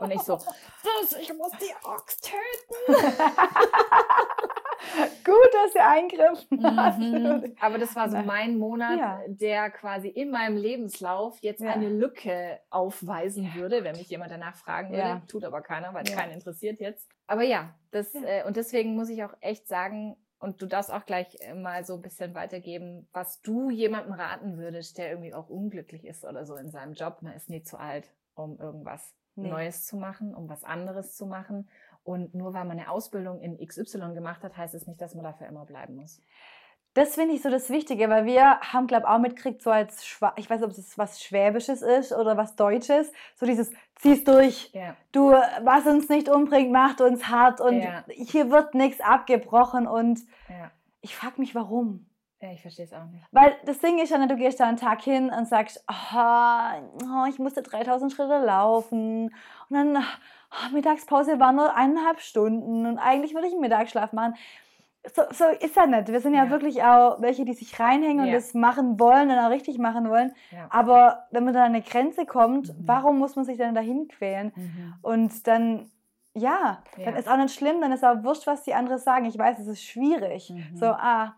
[0.00, 0.34] Und ich so,
[1.00, 3.04] das, ich muss die Orks töten.
[5.24, 6.58] Gut, dass ihr eingriffen.
[6.58, 7.56] Mhm.
[7.60, 9.20] Aber das war so mein Monat, Ja.
[9.26, 11.72] der quasi in meinem Lebenslauf jetzt Ja.
[11.72, 15.02] eine Lücke aufweisen würde, wenn mich jemand danach fragen würde.
[15.02, 15.22] Ja.
[15.28, 16.16] Tut aber keiner, weil Ja.
[16.16, 17.08] keinen interessiert jetzt.
[17.26, 18.20] Aber ja, das, Ja.
[18.22, 21.84] Äh, und deswegen muss ich auch echt sagen, und du darfst auch gleich äh, mal
[21.84, 26.44] so ein bisschen weitergeben, was du jemandem raten würdest, der irgendwie auch unglücklich ist oder
[26.44, 27.18] so in seinem Job.
[27.22, 29.48] Man ist nie zu alt, um irgendwas Nee.
[29.48, 31.68] Neues zu machen, um was anderes zu machen.
[32.04, 35.24] Und nur weil man eine Ausbildung in XY gemacht hat, heißt es nicht, dass man
[35.24, 36.20] dafür immer bleiben muss.
[36.92, 40.06] Das finde ich so das Wichtige, weil wir haben, glaube ich, auch mitgekriegt, so als,
[40.06, 44.22] Schwa ich weiß nicht, ob es was Schwäbisches ist oder was Deutsches, so dieses, zieh's
[44.22, 44.70] durch.
[44.74, 44.94] Ja.
[45.10, 48.04] Du, was uns nicht umbringt, macht uns hart und Ja.
[48.08, 50.70] hier wird nichts abgebrochen und Ja.
[51.00, 52.06] ich frage mich, warum.
[52.40, 53.24] Ja, ich verstehe es auch nicht.
[53.32, 56.74] Weil das Ding ist ja, ne, du gehst da einen Tag hin und sagst, "Ah,
[57.02, 59.34] oh, ich musste 3000 Schritte laufen
[59.70, 60.04] und dann
[60.54, 64.34] ah, Mittagspause war nur eineinhalb Stunden und eigentlich würde ich einen Mittagsschlaf machen.
[65.14, 66.08] So, so ist ja nicht.
[66.08, 66.50] Wir sind ja, Ja.
[66.50, 68.34] wirklich auch welche, die sich reinhängen und Ja.
[68.34, 70.32] das machen wollen und auch richtig machen wollen.
[70.50, 70.66] Ja.
[70.70, 72.74] Aber wenn man da an eine Grenze kommt, Mhm.
[72.86, 74.52] warum muss man sich dann dahin quälen?
[74.56, 74.94] Mhm.
[75.02, 75.90] Und dann,
[76.32, 77.18] ja, dann Ja.
[77.20, 79.26] ist auch nicht schlimm, dann ist auch wurscht, was die anderen sagen.
[79.26, 80.48] Ich weiß, es ist schwierig.
[80.50, 80.74] Mhm.
[80.76, 81.34] So, ah,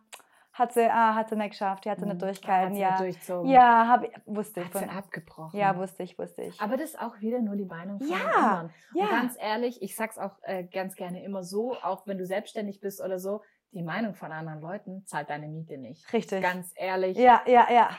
[0.58, 2.90] hat sie, ah, hat sie nicht geschafft, die hat sie nicht durchgehalten, Hat sie ja.
[2.90, 3.50] nicht durchzogen.
[3.50, 4.66] Ja, hab ich, wusste ich.
[4.66, 5.58] Hat sie Von, abgebrochen.
[5.60, 6.60] ja, wusste ich, wusste ich.
[6.60, 8.74] Aber das ist auch wieder nur die Meinung von Ja, anderen.
[8.94, 9.04] ja.
[9.04, 12.80] Und ganz ehrlich, ich sag's auch äh, ganz gerne immer so, auch wenn du selbstständig
[12.80, 13.42] bist oder so,
[13.72, 16.10] die Meinung von anderen Leuten zahlt deine Miete nicht.
[16.12, 16.40] Richtig.
[16.42, 17.18] Ganz ehrlich.
[17.18, 17.90] Ja, ja, ja.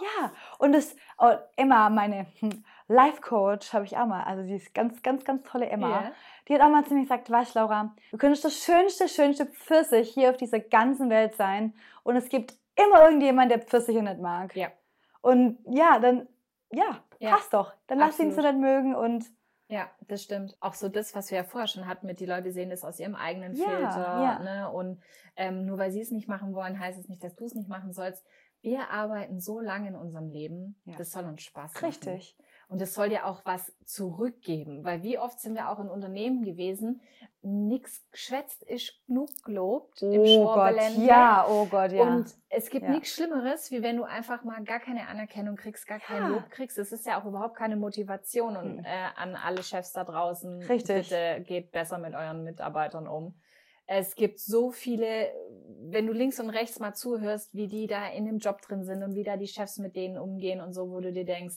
[0.00, 4.54] Ja, und das, oh, Emma, meine hm, Life Coach, habe ich auch mal, also die
[4.56, 5.88] ist ganz, ganz, ganz tolle Emma.
[6.04, 6.12] Ja.
[6.48, 10.10] Die hat auch mal zu mir gesagt, weißt Laura, du könntest das schönste, schönste Pfirsich
[10.10, 14.54] hier auf dieser ganzen Welt sein und es gibt immer irgendjemand, der Pfirsiche nicht mag.
[14.56, 14.68] Ja.
[15.20, 16.26] Und ja, dann,
[16.72, 17.72] ja, Ja, passt doch.
[17.86, 18.54] Dann lass ihn so absolut.
[18.60, 19.24] nicht mögen und
[19.68, 20.56] Ja, das stimmt.
[20.60, 22.98] Auch so das, was wir ja vorher schon hatten mit, die Leute sehen das aus
[22.98, 24.22] ihrem eigenen Ja, Filter.
[24.22, 24.38] ja.
[24.40, 24.70] Ne?
[24.72, 25.00] Und
[25.36, 27.68] ähm, nur weil sie es nicht machen wollen, heißt es nicht, dass du es nicht
[27.68, 28.26] machen sollst.
[28.62, 30.96] Wir arbeiten so lange in unserem Leben, Ja.
[30.96, 31.84] das soll uns Spaß machen.
[31.86, 32.36] richtig.
[32.72, 36.42] Und es soll ja auch was zurückgeben, weil wie oft sind wir auch in Unternehmen
[36.42, 37.02] gewesen,
[37.42, 42.16] nichts geschwätzt ist genug gelobt im Oh Gott, ja, oh Gott, ja.
[42.16, 42.92] Und es gibt Ja.
[42.92, 46.28] nichts Schlimmeres, wie wenn du einfach mal gar keine Anerkennung kriegst, gar kein Ja.
[46.30, 46.78] Lob kriegst.
[46.78, 48.84] Das ist ja auch überhaupt keine Motivation und Mhm.
[48.86, 50.62] äh, an alle Chefs da draußen.
[50.62, 51.10] Richtig.
[51.10, 53.34] Bitte geht besser mit euren Mitarbeitern um.
[53.86, 55.30] Es gibt so viele,
[55.90, 59.02] wenn du links und rechts mal zuhörst, wie die da in dem Job drin sind
[59.02, 61.56] und wie da die Chefs mit denen umgehen und so, wo du dir denkst,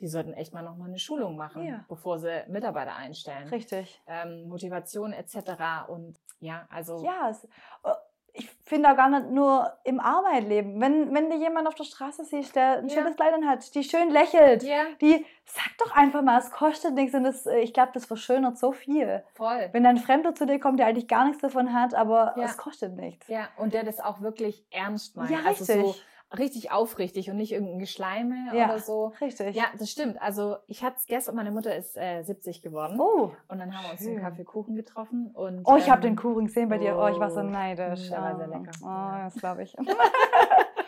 [0.00, 1.84] die sollten echt mal noch mal eine Schulung machen, Ja.
[1.88, 3.48] bevor sie Mitarbeiter einstellen.
[3.48, 4.02] richtig.
[4.06, 5.88] Ähm, Motivation etc.
[5.88, 7.46] Und ja, also Ja, es,
[7.84, 7.90] oh,
[8.36, 10.80] ich finde auch gar nicht nur im Arbeitleben.
[10.80, 12.94] Wenn, wenn dir jemand auf der Straße siehst, der ein Ja.
[12.96, 17.14] schönes Kleid hat, die schön lächelt, ja, die sag doch einfach mal, es kostet nichts
[17.14, 19.22] und das, äh, ich glaube, das verschönert so viel.
[19.34, 19.68] voll.
[19.72, 22.44] Wenn dann ein Fremder zu dir kommt, der eigentlich gar nichts davon hat, aber Ja.
[22.46, 23.28] es kostet nichts.
[23.28, 25.30] Ja, und der das auch wirklich ernst meint.
[25.30, 25.94] Ja, Also richtig.
[25.94, 25.94] so
[26.36, 28.64] richtig aufrichtig und nicht irgendein Geschleime Ja.
[28.66, 29.12] oder so.
[29.20, 29.54] Richtig.
[29.54, 30.20] Ja, das stimmt.
[30.20, 33.84] Also ich hatte es gestern, meine Mutter ist äh, 70 geworden Oh, und dann haben
[33.84, 34.14] wir uns schön.
[34.14, 35.30] zum Kaffeekuchen getroffen.
[35.34, 36.96] Und, oh ich habe ähm, den Kuchen gesehen bei dir.
[36.98, 38.08] Oh, ich war so oh, neidisch.
[38.08, 38.70] der war sehr Oh, lecker.
[38.82, 39.76] Oh, das glaube ich.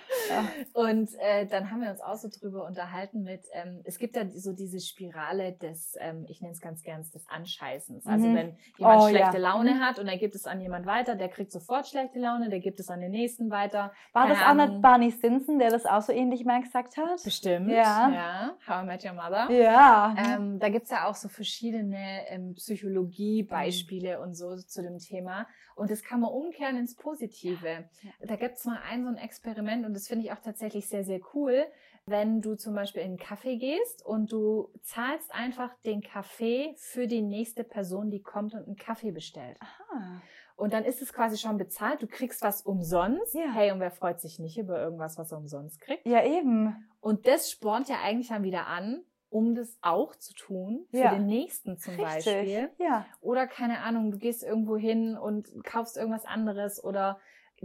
[0.72, 4.28] Und äh, dann haben wir uns auch so drüber unterhalten mit, ähm, es gibt ja
[4.28, 8.06] so diese Spirale des, ähm, ich nenne es ganz gern, des Anscheißens.
[8.06, 8.34] Also Mhm.
[8.34, 9.42] wenn jemand Oh, schlechte ja.
[9.52, 9.80] Laune Mhm.
[9.80, 12.80] hat und dann gibt es an jemand weiter, der kriegt sofort schlechte Laune, der gibt
[12.80, 13.92] es an den nächsten weiter.
[14.12, 17.22] War das auch nicht Barney Stinson, der das auch so ähnlich mal gesagt hat?
[17.24, 17.70] Bestimmt.
[17.70, 18.10] Ja.
[18.10, 18.56] ja.
[18.68, 19.50] How I Met Your Mother.
[19.50, 20.14] Ja.
[20.18, 25.46] Ähm, da gibt's ja auch so verschiedene ähm, Psychologie-Beispiele und so zu dem Thema.
[25.74, 27.84] Und das kann man umkehren ins Positive.
[28.20, 31.20] Da gibt's mal ein so ein Experiment und das finde ich auch tatsächlich sehr, sehr
[31.34, 31.64] cool.
[32.06, 37.06] Wenn du zum Beispiel in einen Kaffee gehst und du zahlst einfach den Kaffee für
[37.08, 39.58] die nächste Person, die kommt und einen Kaffee bestellt.
[39.60, 40.20] Ah.
[40.54, 42.00] Und dann ist es quasi schon bezahlt.
[42.02, 43.34] Du kriegst was umsonst.
[43.34, 43.52] Ja.
[43.52, 46.06] Hey, und wer freut sich nicht über irgendwas, was er umsonst kriegt?
[46.06, 46.88] Ja, eben.
[47.00, 51.14] Und das spornt ja eigentlich dann wieder an, um das auch zu tun, für Ja.
[51.14, 52.04] den nächsten zum Richtig.
[52.24, 52.70] Beispiel.
[52.78, 53.04] Ja.
[53.20, 57.18] Oder keine Ahnung, du gehst irgendwo hin und kaufst irgendwas anderes oder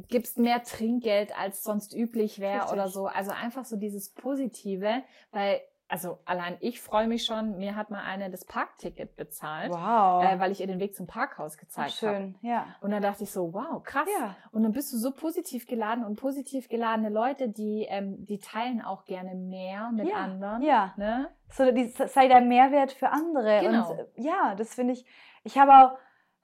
[0.08, 3.08] gibst mehr Trinkgeld, als sonst üblich wäre oder so.
[3.08, 7.58] Also einfach so dieses Positive, weil also allein ich freue mich schon.
[7.58, 10.24] Mir hat mal eine das Parkticket bezahlt, Wow.
[10.24, 12.16] äh, weil ich ihr den Weg zum Parkhaus gezeigt habe.
[12.16, 12.66] schön, ja.
[12.80, 14.08] Und dann dachte ich so, wow, krass.
[14.18, 14.38] Ja.
[14.54, 18.82] Und dann bist du so positiv geladen und positiv geladene Leute, die, ähm, die teilen
[18.82, 20.62] auch gerne mehr mit Ja, anderen.
[20.62, 20.94] Ja.
[20.96, 21.28] Ne?
[21.50, 23.60] So, die, sei der Mehrwert für andere.
[23.60, 23.92] Genau.
[23.92, 25.06] Und ja, das finde ich.
[25.44, 25.98] Ich habe auch,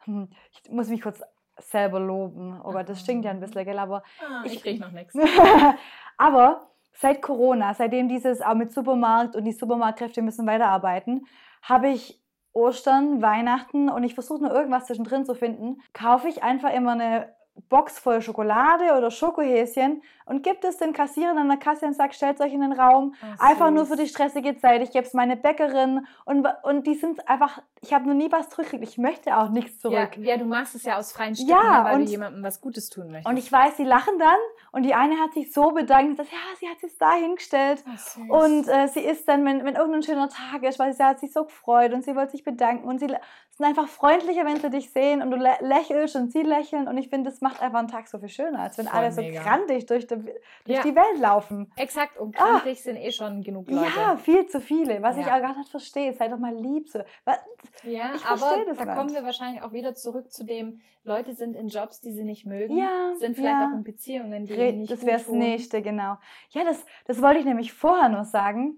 [0.04, 1.22] hm, ich muss mich kurz
[1.60, 2.60] selber loben.
[2.64, 3.80] Oh Gott, das stinkt ja ein bisschen, gell?
[3.80, 5.14] Aber Ah, Ich- ich kriege noch nichts.
[6.18, 11.28] Aber seit Corona, seitdem dieses auch mit Supermarkt und die Supermarktkräfte müssen weiterarbeiten,
[11.62, 12.22] habe ich
[12.54, 17.34] Ostern, Weihnachten und ich versuche nur irgendwas zwischendrin zu finden, kaufe ich einfach immer eine
[17.70, 22.14] Box voll Schokolade oder Schokohäschen und gibt es den Kassierern an der Kasse und sagt,
[22.16, 23.16] stellt euch in den Raum.
[23.40, 24.82] Einfach nur für die stressige Zeit.
[24.82, 28.50] Ich gebe es meine Bäckerin und, und die sind einfach, ich habe noch nie was
[28.50, 28.84] zurückgekriegt.
[28.92, 30.18] Ich möchte auch nichts Ja, zurück.
[30.26, 32.62] ja, du machst es ja aus freien Stücken, Ja, ne, weil und- du jemandem was
[32.62, 33.28] Gutes tun möchtest.
[33.28, 34.38] Und ich weiß, sie lachen dann
[34.72, 37.84] und die eine hat sich so bedankt, dass ja, sie hat es da hingestellt.
[37.96, 38.18] Süß.
[38.30, 41.32] Und äh, sie ist dann, wenn, wenn irgendein schöner Tag ist, weil sie hat sich
[41.34, 44.92] so gefreut und sie wollte sich bedanken und sie sind einfach freundlicher, wenn sie dich
[44.92, 47.88] sehen und du lä lächelst und sie lächeln und ich finde, das macht einfach einen
[47.88, 49.42] Tag so viel schöner, als wenn Voll alle so mega.
[49.42, 50.84] grantig durch, die, durch Ja.
[50.84, 51.72] die Welt laufen.
[51.76, 52.60] Exakt, und Ah.
[52.60, 53.92] krantig sind eh schon genug Leute.
[53.98, 55.38] Ja, viel zu viele, was ich Ja.
[55.38, 56.14] auch gar nicht verstehe.
[56.14, 56.90] Sei doch mal lieb.
[56.90, 57.00] So.
[57.26, 57.38] Was?
[57.84, 58.96] Ja, Ich aber das da nicht.
[58.96, 62.46] kommen wir wahrscheinlich auch wieder zurück zu dem, Leute sind in Jobs, die sie nicht
[62.46, 66.18] mögen, Ja, sind vielleicht auch in Beziehungen, die Re- nicht das wäre das nächste, genau.
[66.50, 68.78] Ja, das, das wollte ich nämlich vorher noch sagen.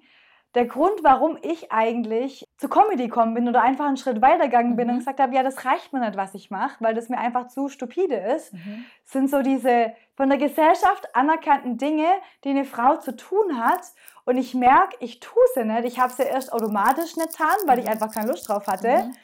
[0.56, 4.88] Der Grund, warum ich eigentlich zu Comedy gekommen bin oder einfach einen Schritt weitergegangen bin
[4.88, 4.94] Mhm.
[4.94, 7.48] und gesagt habe, ja, das reicht mir nicht, was ich mache, weil das mir einfach
[7.50, 8.86] zu stupide ist, Mhm.
[9.06, 12.05] sind so diese von der Gesellschaft anerkannten Dinge,
[12.43, 13.80] die eine Frau zu tun hat.
[14.26, 15.86] Und ich merke, ich tue sie nicht.
[15.86, 17.91] Ich habe sie erst automatisch nicht getan, weil ich Mhm.
[17.91, 19.15] einfach keine Lust drauf hatte Mhm.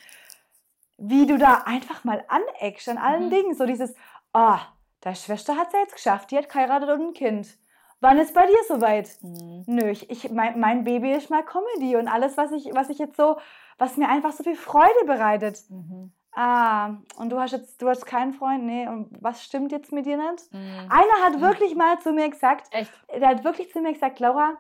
[0.97, 3.29] wie du da einfach mal aneckst an allen Mhm.
[3.29, 3.55] Dingen.
[3.55, 3.93] So dieses,
[4.33, 4.55] oh,
[5.01, 7.57] deine Schwester hat es ja jetzt geschafft, die hat geheiratet und ein Kind.
[7.99, 9.09] Wann ist bei dir soweit?
[9.21, 9.63] Mhm.
[9.67, 12.99] Nö, ich, ich, mein, mein Baby ist mal Comedy und alles, was ich, was ich
[12.99, 13.37] jetzt so,
[13.77, 15.59] was mir einfach so viel Freude bereitet.
[15.69, 16.13] Mhm.
[16.35, 20.05] Ah, und du hast jetzt, du hast keinen Freund, nee, und was stimmt jetzt mit
[20.05, 20.51] dir nicht?
[20.51, 20.89] Mhm.
[20.89, 22.91] Einer hat wirklich mal zu mir gesagt, Echt?
[23.09, 24.57] der hat wirklich zu mir gesagt, Laura,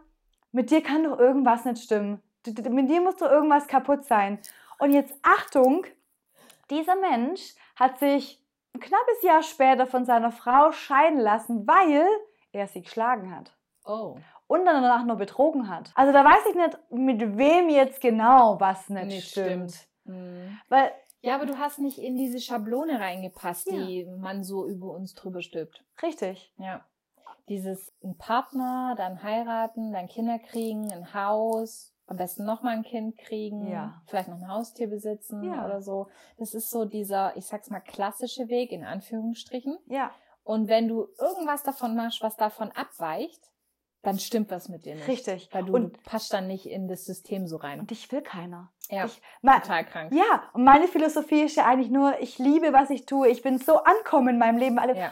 [0.53, 2.21] mit dir kann doch irgendwas nicht stimmen.
[2.47, 4.39] Mit dir muss doch irgendwas kaputt sein.
[4.79, 5.85] Und jetzt Achtung,
[6.69, 8.41] dieser Mensch hat sich
[8.73, 12.07] ein knappes Jahr später von seiner Frau scheiden lassen, weil
[12.53, 13.51] er sie geschlagen hat.
[13.85, 14.17] Oh.
[14.47, 15.91] Und dann danach nur betrogen hat.
[15.95, 19.71] Also da weiß ich nicht, mit wem jetzt genau was nicht, Nicht stimmt.
[19.71, 19.87] stimmt.
[20.05, 20.59] Mhm.
[20.69, 20.91] Weil,
[21.25, 23.85] Ja, aber du hast nicht in diese Schablone reingepasst, Ja.
[23.85, 25.83] die man so über uns drüber stülpt.
[26.01, 26.53] richtig.
[26.57, 26.85] Ja.
[27.49, 33.17] Dieses ein Partner, dann heiraten, dann Kinder kriegen, ein Haus, am besten nochmal ein Kind
[33.17, 34.01] kriegen, Ja.
[34.07, 35.65] vielleicht noch ein Haustier besitzen Ja.
[35.65, 36.07] oder so.
[36.37, 39.77] Das ist so dieser, ich sag's mal, klassische Weg in Anführungsstrichen.
[39.87, 40.11] Ja,
[40.43, 43.41] Und wenn du irgendwas davon machst, was davon abweicht,
[44.05, 45.07] dann stimmt was mit dir nicht.
[45.07, 45.49] richtig.
[45.51, 47.79] Weil du, Und, du passt dann nicht in das System so rein.
[47.79, 48.71] und ich will keiner.
[48.89, 50.13] Ja, Ich, ma- total krank.
[50.13, 53.27] Ja, und meine Philosophie ist ja eigentlich nur, ich liebe, was ich tue.
[53.29, 54.77] Ich bin so ankommen in meinem Leben.
[54.79, 55.11] Alle, Ja.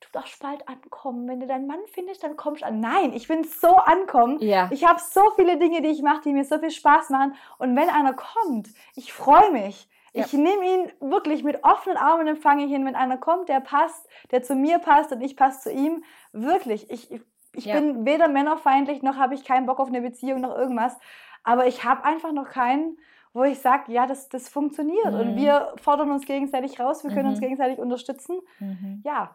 [0.00, 1.28] du darfst bald ankommen.
[1.28, 2.80] Wenn du deinen Mann findest, dann kommst du an.
[2.80, 4.38] Nein, ich bin so ankommen.
[4.40, 4.68] Ja.
[4.72, 7.34] Ich habe so viele Dinge, die ich mache, die mir so viel Spaß machen.
[7.58, 9.88] Und wenn einer kommt, ich freue mich.
[10.12, 10.24] Ja.
[10.24, 14.08] Ich nehme ihn wirklich mit offenen Armen empfange ich ihn, wenn einer kommt, der passt,
[14.32, 16.02] der zu mir passt und ich passe zu ihm.
[16.32, 17.12] Wirklich, ich,
[17.52, 17.74] ich- Ja.
[17.76, 20.96] bin weder männerfeindlich, noch habe ich keinen Bock auf eine Beziehung, noch irgendwas.
[21.44, 22.98] Aber ich habe einfach noch keinen,
[23.32, 25.06] wo ich sage, ja, das, das funktioniert.
[25.14, 25.36] Und Mhm.
[25.36, 27.44] wir fordern uns gegenseitig raus, wir können uns Mhm.
[27.44, 28.40] gegenseitig unterstützen.
[28.58, 29.02] Mhm.
[29.04, 29.34] Ja,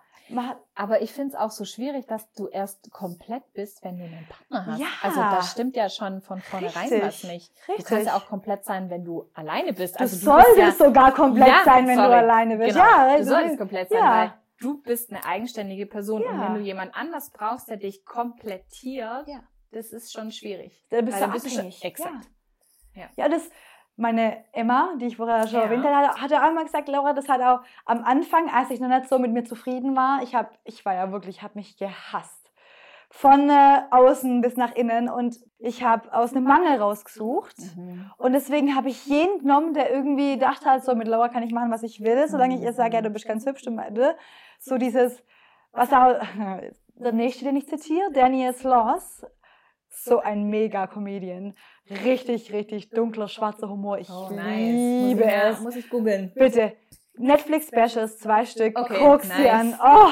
[0.75, 4.25] Aber ich finde es auch so schwierig, dass du erst komplett bist, wenn du einen
[4.27, 4.79] Partner hast.
[4.79, 4.87] Ja.
[5.03, 7.03] Also das stimmt ja schon von vornherein Richtig.
[7.03, 7.53] was nicht.
[7.67, 7.85] Du richtig.
[7.85, 9.95] kannst ja auch komplett sein, wenn du alleine bist.
[9.95, 12.09] du Also du solltest bist ja, sogar komplett Ja, sein, wenn sorry.
[12.09, 12.73] du alleine bist.
[12.75, 14.09] genau, Ja, du also- solltest komplett sein, ja.
[14.23, 16.23] weil du bist eine eigenständige Person.
[16.23, 16.45] Und Ja.
[16.47, 19.41] wenn du jemand anders brauchst, der dich komplettiert, Ja.
[19.71, 20.85] das ist schon schwierig.
[20.89, 21.83] Da bist du abhängig.
[21.83, 22.29] exakt.
[22.93, 23.07] Ja.
[23.17, 23.29] Ja.
[23.29, 23.49] das,
[23.97, 25.65] meine Emma, die ich vorher schon Ja.
[25.65, 28.87] erwähnt habe, hat- auch immer gesagt, Laura, das hat auch am Anfang, als ich noch
[28.89, 31.77] nicht so mit mir zufrieden war, ich, hab, ich war ja wirklich, ich habe mich
[31.77, 32.41] gehasst.
[33.11, 37.55] Von äh, außen bis nach innen und ich habe aus einem Mangel rausgesucht.
[37.77, 38.11] Mhm.
[38.17, 41.53] Und deswegen habe ich jeden genommen, der irgendwie gedacht hat, so mit Laura kann ich
[41.53, 43.61] machen, was ich will, solange ich ihr sage, ja, du bist ganz hübsch.
[43.63, 44.15] Du?
[44.59, 45.23] So dieses,
[45.71, 46.15] was auch,
[46.95, 49.25] der nächste, den ich zitiere, Daniel Sloss,
[49.89, 51.55] so ein Mega-Comedian.
[52.03, 53.97] Richtig, richtig dunkler, schwarzer Humor.
[53.99, 55.59] Ich Oh, liebe muss ich, es.
[55.61, 56.31] Muss ich googeln.
[56.35, 56.73] Bitte.
[57.17, 59.51] Netflix-Specials, zwei Stück, Okay, guck sie nice.
[59.53, 59.79] an.
[59.81, 60.09] Oh,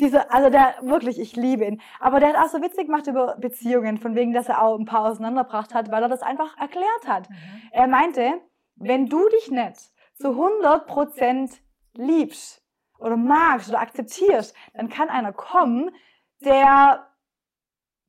[0.00, 1.82] diese, also der, wirklich, ich liebe ihn.
[2.00, 4.86] Aber der hat auch so witzig gemacht über Beziehungen, von wegen, dass er auch ein
[4.86, 7.28] paar auseinandergebracht hat, weil er das einfach erklärt hat.
[7.28, 7.36] Mhm.
[7.72, 8.40] Er meinte,
[8.76, 9.80] wenn du dich nicht
[10.14, 11.58] zu 100%
[11.94, 12.62] liebst
[12.98, 15.90] oder magst oder akzeptierst, dann kann einer kommen,
[16.40, 17.06] der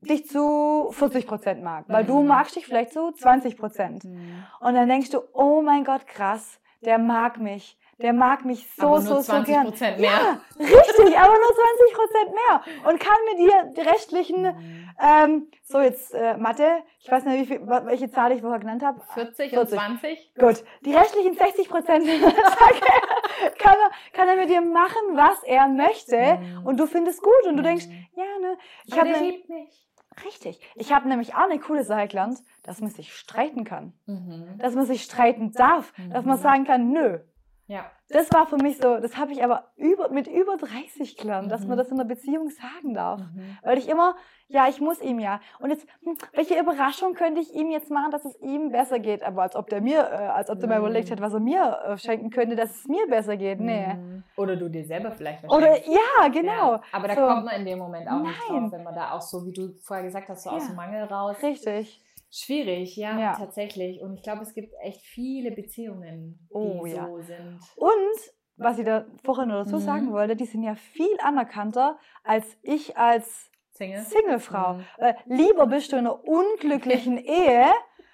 [0.02, 4.04] dich zu 40 Prozent mag, weil du magst dich vielleicht zu 20 Prozent.
[4.04, 4.44] Mhm.
[4.60, 7.78] Und dann denkst du, oh mein Gott, krass, der mag mich.
[8.00, 9.66] Der mag mich so, Aber so, nur so 20 gern.
[9.66, 10.12] Prozent mehr.
[10.12, 12.62] Ja, richtig, aber nur 20 Prozent mehr.
[12.92, 14.90] Und kann mir die, die restlichen, Mhm.
[15.02, 18.84] ähm, so jetzt äh, Mathe, ich weiß nicht, wie viel, welche Zahl ich vorher genannt
[18.84, 19.02] habe.
[19.16, 19.58] 40 40.
[19.58, 20.34] und 20?
[20.36, 22.06] Gut, die restlichen 60 Prozent
[23.60, 26.38] kann, er, kann er mit dir machen, was er möchte.
[26.38, 26.66] Mhm.
[26.66, 28.06] Und du findest gut und du denkst, Mhm.
[28.16, 28.58] ja, ne?
[28.86, 29.88] Ich habe ne, liebt mich.
[30.26, 30.60] richtig.
[30.76, 33.94] Ich habe nämlich auch eine coole Sache gelernt, dass man sich streiten kann.
[34.06, 34.58] Mhm.
[34.60, 35.94] Dass man sich streiten darf.
[36.12, 36.42] Dass man Mhm.
[36.42, 37.20] sagen kann, nö.
[37.68, 37.86] Ja.
[38.09, 41.61] Das war für mich so, das habe ich aber über, mit über 30 gelernt, dass
[41.65, 41.78] man Mhm.
[41.80, 43.20] das in einer Beziehung sagen darf.
[43.20, 43.57] Mhm.
[43.61, 44.15] Weil ich immer,
[44.47, 45.41] ja, ich muss ihm ja.
[45.59, 49.22] Und jetzt, hm, welche Überraschung könnte ich ihm jetzt machen, dass es ihm besser geht?
[49.24, 50.86] Aber als ob der mir, äh, als ob der mal Mhm.
[50.86, 53.59] überlegt hat, was er mir äh, schenken könnte, dass es mir besser geht.
[53.59, 53.93] Nee.
[53.95, 54.24] Mhm.
[54.38, 56.76] Oder du dir selber vielleicht was Oder ja, genau.
[56.76, 57.22] Ja, aber da So.
[57.28, 58.61] kommt man in dem Moment auch nicht Nein.
[58.61, 60.68] drauf, wenn man da auch so, wie du vorher gesagt hast, so aus Ja.
[60.70, 61.36] dem Mangel raus.
[61.43, 62.01] Richtig.
[62.30, 63.34] Schwierig, ja, Ja.
[63.36, 64.01] tatsächlich.
[64.01, 67.07] Und ich glaube, es gibt echt viele Beziehungen, die Oh, ja.
[67.07, 67.59] so sind.
[67.75, 68.17] Und
[68.57, 69.82] was ich da vorhin noch dazu Mhm.
[69.82, 74.01] sagen wollte, die sind ja viel anerkannter als ich als Single?
[74.01, 74.73] Singlefrau.
[74.75, 74.86] Mhm.
[74.97, 77.71] Weil lieber bist du in einer unglücklichen Ehe,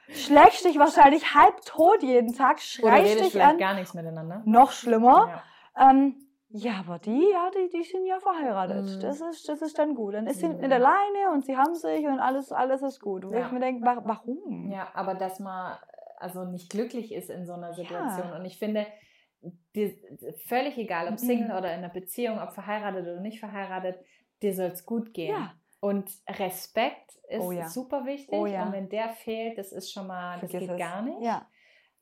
[0.10, 3.58] schlägst dich wahrscheinlich halb tot jeden Tag, Oder schreist dich an.
[3.58, 4.44] gar nichts miteinander.
[4.46, 5.44] Noch schlimmer.
[5.78, 5.90] Ja.
[5.92, 6.23] Ähm,
[6.56, 8.86] ja, aber die, ja, die, die sind ja verheiratet.
[8.86, 9.00] Mhm.
[9.02, 10.14] Das, ist, das ist dann gut.
[10.14, 10.58] Dann ist sie Mhm.
[10.62, 13.26] nicht alleine und sie haben sich und alles, alles ist gut.
[13.26, 13.46] Wo Ja.
[13.48, 14.70] ich mir denke, wa- warum?
[14.72, 15.78] Ja, aber dass man
[16.20, 18.30] also nicht glücklich ist in so einer Situation.
[18.30, 18.36] Ja.
[18.38, 18.86] Und ich finde,
[19.76, 20.00] die,
[20.48, 21.18] völlig egal, ob Mhm.
[21.18, 23.98] Single oder in einer Beziehung, ob verheiratet oder nicht verheiratet,
[24.42, 25.36] dir soll es gut gehen.
[25.36, 25.54] Ja.
[25.82, 27.68] Und Respekt ist Oh ja.
[27.68, 28.34] super wichtig.
[28.40, 28.64] Oh ja.
[28.66, 30.86] Und wenn der fehlt, das ist schon mal, das Vergiss geht es.
[30.86, 31.22] gar nicht.
[31.22, 31.46] Ja.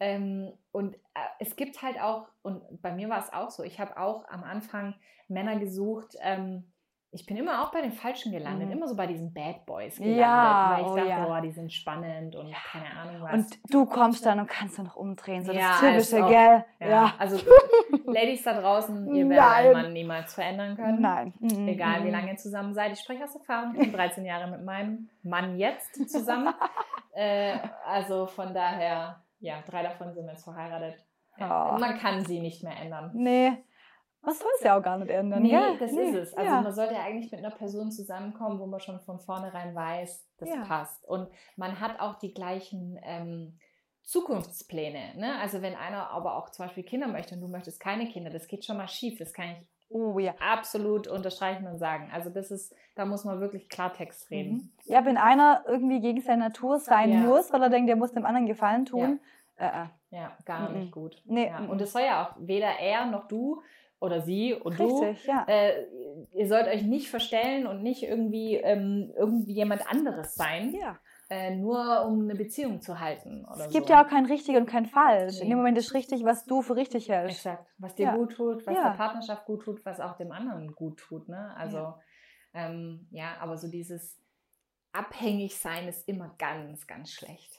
[0.01, 3.79] Ähm, und äh, es gibt halt auch, und bei mir war es auch so, ich
[3.79, 4.95] habe auch am Anfang
[5.27, 6.65] Männer gesucht, ähm,
[7.13, 8.73] ich bin immer auch bei den Falschen gelandet, Mhm.
[8.77, 11.25] immer so bei diesen Bad Boys gelandet, Ja, weil ich oh dachte, ja.
[11.25, 13.33] boah, die sind spannend und keine Ahnung was.
[13.33, 15.43] Und du kommst dann und kannst dann noch umdrehen.
[15.43, 16.65] So Ja, das Typische, gell?
[16.79, 17.37] ja, also
[18.05, 21.01] Ladies da draußen, ihr werdet einen Mann niemals verändern können.
[21.01, 21.33] Nein.
[21.41, 22.11] Mhm, Egal wie mhm.
[22.13, 22.93] lange ihr zusammen seid.
[22.93, 26.53] Ich spreche aus Erfahrung, ich bin 13 Jahre mit meinem Mann jetzt zusammen.
[27.13, 30.95] äh, also von daher, ja, drei davon sind jetzt verheiratet.
[31.37, 31.77] Ja, Oh.
[31.79, 33.11] Man kann sie nicht mehr ändern.
[33.13, 33.51] Nee.
[34.23, 35.77] Was soll es ja auch gar nicht ändern, Nee, gell?
[35.79, 36.33] das Nee, ist es.
[36.35, 36.61] Also ja.
[36.61, 40.49] man sollte ja eigentlich mit einer Person zusammenkommen, wo man schon von vornherein weiß, das
[40.49, 40.63] Ja.
[40.65, 41.03] passt.
[41.07, 43.57] Und man hat auch die gleichen ähm,
[44.03, 45.15] Zukunftspläne.
[45.17, 45.39] Ne?
[45.39, 48.47] Also wenn einer aber auch zum Beispiel Kinder möchte und du möchtest keine Kinder, das
[48.47, 49.17] geht schon mal schief.
[49.17, 50.33] Das kann ich Oh ja.
[50.39, 52.09] absolut unterstreichen und sagen.
[52.13, 54.53] Also das ist, da muss man wirklich Klartext reden.
[54.53, 54.71] Mhm.
[54.93, 57.19] Ja, wenn einer irgendwie gegen seine Natur sein Ja.
[57.19, 59.19] muss, weil er denkt, der muss dem anderen Gefallen tun.
[59.57, 59.85] Äh, äh.
[60.11, 60.79] Ja, gar Mhm.
[60.79, 61.21] nicht gut.
[61.25, 61.59] Nee, Ja.
[61.59, 61.69] mhm.
[61.69, 63.61] Und es soll ja auch weder er noch du
[63.99, 65.45] oder sie und du Richtig, ja.
[65.47, 65.85] äh,
[66.33, 70.97] ihr sollt euch nicht verstellen und nicht irgendwie, ähm, irgendwie jemand anderes sein, ja.
[71.33, 73.45] Äh, nur um eine Beziehung zu halten.
[73.57, 73.93] Es gibt so.
[73.93, 75.35] ja auch kein richtig und kein falsch.
[75.37, 75.43] Nee.
[75.43, 77.37] In dem Moment ist richtig, was du für richtig hältst.
[77.45, 77.73] Exakt.
[77.77, 78.15] Was dir Ja.
[78.17, 78.89] gut tut, was Ja.
[78.89, 81.29] der Partnerschaft gut tut, was auch dem anderen gut tut.
[81.29, 81.53] Ne?
[81.55, 81.99] Also, ja.
[82.53, 84.19] Ähm, ja, aber so dieses
[84.91, 87.57] Abhängigsein ist immer ganz, ganz schlecht.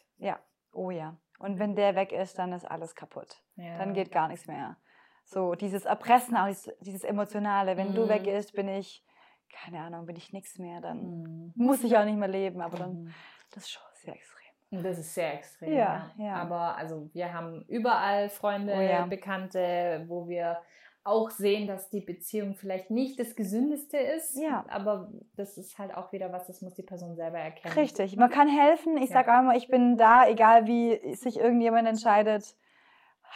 [0.74, 1.16] Oh ja.
[1.38, 3.42] Und wenn der weg ist, dann ist alles kaputt.
[3.56, 3.76] Ja.
[3.76, 4.78] Dann geht gar nichts mehr.
[5.24, 7.76] So, dieses Erpressen, auch dieses, dieses Emotionale.
[7.76, 8.08] Wenn du Mhm.
[8.08, 9.04] weg bist, bin ich,
[9.52, 10.80] keine Ahnung, bin ich nichts mehr.
[10.80, 11.52] Dann Mhm.
[11.56, 12.62] muss ich auch nicht mehr leben.
[12.62, 13.14] Aber dann, Mhm.
[13.54, 14.82] Das ist schon sehr extrem.
[14.82, 15.72] Das ist sehr extrem.
[15.72, 16.34] Ja, ja.
[16.36, 19.04] Aber also wir haben überall Freunde, Oh ja.
[19.06, 20.58] Bekannte, wo wir
[21.04, 24.36] auch sehen, dass die Beziehung vielleicht nicht das Gesündeste ist.
[24.40, 24.64] Ja.
[24.68, 27.74] Aber das ist halt auch wieder was, das muss die Person selber erkennen.
[27.74, 28.16] Richtig.
[28.16, 28.96] Man kann helfen.
[28.98, 29.16] Ich Ja.
[29.16, 32.56] sage auch immer, ich bin da, egal wie sich irgendjemand entscheidet.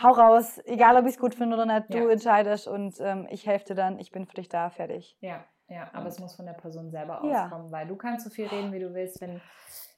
[0.03, 2.11] Hau raus, egal ob ich es gut finde oder nicht, du Ja.
[2.11, 5.17] entscheidest und ähm, ich helfe dir dann, ich bin für dich da, fertig.
[5.21, 8.31] Ja, ja, aber Und- es muss von der Person selber auskommen, weil du kannst so
[8.31, 9.41] viel reden, wie du willst, wenn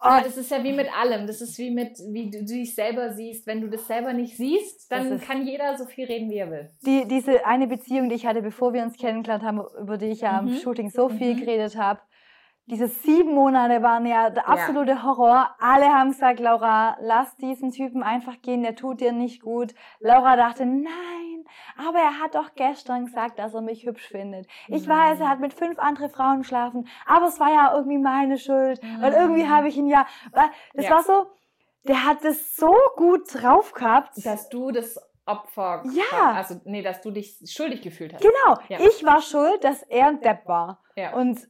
[0.03, 1.27] Ja, das ist ja wie mit allem.
[1.27, 3.47] Das ist wie mit, wie du dich selber siehst.
[3.47, 6.71] Wenn du das selber nicht siehst, dann kann jeder so viel reden, wie er will.
[6.87, 10.21] die, diese eine Beziehung, die ich hatte, bevor wir uns kennengelernt haben, über die ich
[10.21, 10.55] ja am Mhm.
[10.59, 11.41] Shooting so viel Mhm.
[11.41, 12.01] geredet habe,
[12.71, 15.55] diese sieben Monate waren ja der absolute Horror.
[15.59, 19.75] Alle haben gesagt, Laura, lass diesen Typen einfach gehen, der tut dir nicht gut.
[20.01, 21.45] Laura dachte, nein,
[21.79, 24.47] aber er hat doch gestern gesagt, dass er mich hübsch findet.
[24.69, 24.91] Ich Mhm.
[24.93, 28.81] weiß, er hat mit fünf anderen Frauen geschlafen, aber es war ja irgendwie meine Schuld,
[29.01, 30.07] weil irgendwie habe ich ihn ja,
[30.75, 30.91] das Ja.
[30.91, 31.27] war so,
[31.85, 34.25] der hat es so gut drauf gehabt.
[34.27, 36.33] Dass du das Opfer, Ja.
[36.33, 38.23] also nee, dass du dich schuldig gefühlt hast.
[38.23, 38.79] Genau, Ja.
[38.81, 40.83] ich war schuld, dass er ein Depp war.
[40.97, 41.15] Ja.
[41.15, 41.49] Und,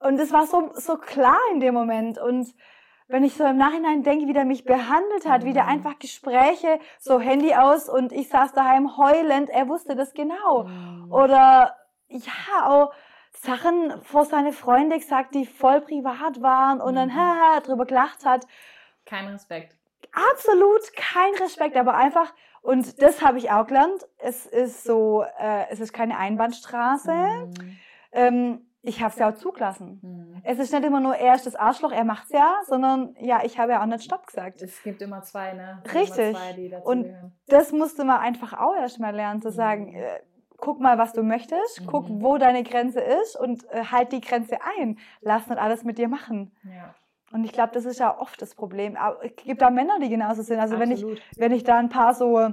[0.00, 2.18] und es war so, so klar in dem Moment.
[2.18, 2.54] Und
[3.08, 5.70] wenn ich so im Nachhinein denke, wie der mich behandelt hat, wie der Mhm.
[5.70, 10.64] einfach Gespräche, so Handy aus und ich saß daheim heulend, er wusste das genau.
[10.64, 11.12] Mhm.
[11.12, 11.76] Oder
[12.08, 12.92] ja, auch
[13.32, 17.14] Sachen vor seine Freunde gesagt, die voll privat waren und dann Mhm.
[17.16, 18.46] haha, drüber gelacht hat.
[19.06, 19.76] Kein Respekt.
[20.32, 22.32] Absolut kein Respekt, aber einfach,
[22.62, 27.12] und das habe ich auch gelernt, es ist so, äh, es ist keine Einbahnstraße.
[27.12, 27.78] Mhm.
[28.12, 29.98] Ähm, ich habe es ja auch zugelassen.
[30.02, 30.40] Mhm.
[30.44, 33.58] Es ist nicht immer nur, er ist das Arschloch, er macht's ja, sondern ja, ich
[33.58, 34.62] habe ja auch nicht Stopp gesagt.
[34.62, 35.82] Es gibt immer zwei, ne?
[35.94, 36.36] Richtig.
[36.36, 37.32] Zwei, Und gehören.
[37.48, 39.94] Das musste man einfach auch erstmal lernen, zu sagen, Mhm.
[39.96, 40.20] äh,
[40.56, 42.22] guck mal, was du möchtest, guck, Mhm.
[42.22, 44.98] wo deine Grenze ist und äh, halt die Grenze ein.
[45.20, 46.54] Lass nicht alles mit dir machen.
[46.64, 46.94] Ja,
[47.32, 48.96] Und ich glaube, das ist ja oft das Problem.
[48.96, 50.58] Aber es gibt auch Männer, die genauso sind.
[50.58, 51.04] Also wenn ich,
[51.36, 52.52] wenn ich da ein paar so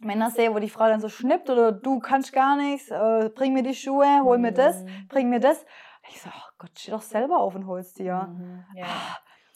[0.00, 3.52] Männer sehe, wo die Frau dann so schnippt oder du kannst gar nichts, äh, bring
[3.52, 5.08] mir die Schuhe, hol mir das, Mhm.
[5.08, 5.64] bring mir das.
[6.10, 8.28] Ich so, oh Gott, steh doch selber auf und holst dir.
[8.32, 8.86] Mhm, ja.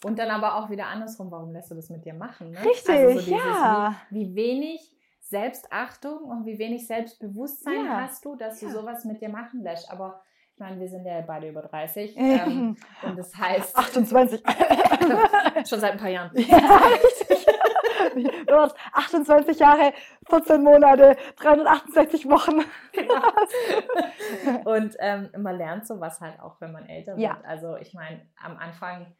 [0.05, 2.51] Und dann aber auch wieder andersrum, warum lässt du das mit dir machen?
[2.51, 2.64] Ne?
[2.64, 3.95] Richtig, dieses, ja.
[4.11, 8.01] Wie, wie wenig Selbstachtung und wie wenig Selbstbewusstsein Ja.
[8.03, 9.90] hast du, dass du sowas mit dir machen lässt.
[9.90, 10.22] Aber
[10.53, 14.43] ich meine, wir sind ja beide über 30 ähm, und das heißt 28.
[15.68, 16.30] schon seit ein paar Jahren.
[16.36, 17.41] ja, richtig.
[18.46, 19.92] Du hast 28 Jahre,
[20.28, 22.61] 14 Monate, 368 Wochen.
[24.64, 27.36] Und ähm, man lernt sowas halt auch, wenn man älter Ja.
[27.36, 27.44] wird.
[27.44, 29.14] Also ich meine, am Anfang,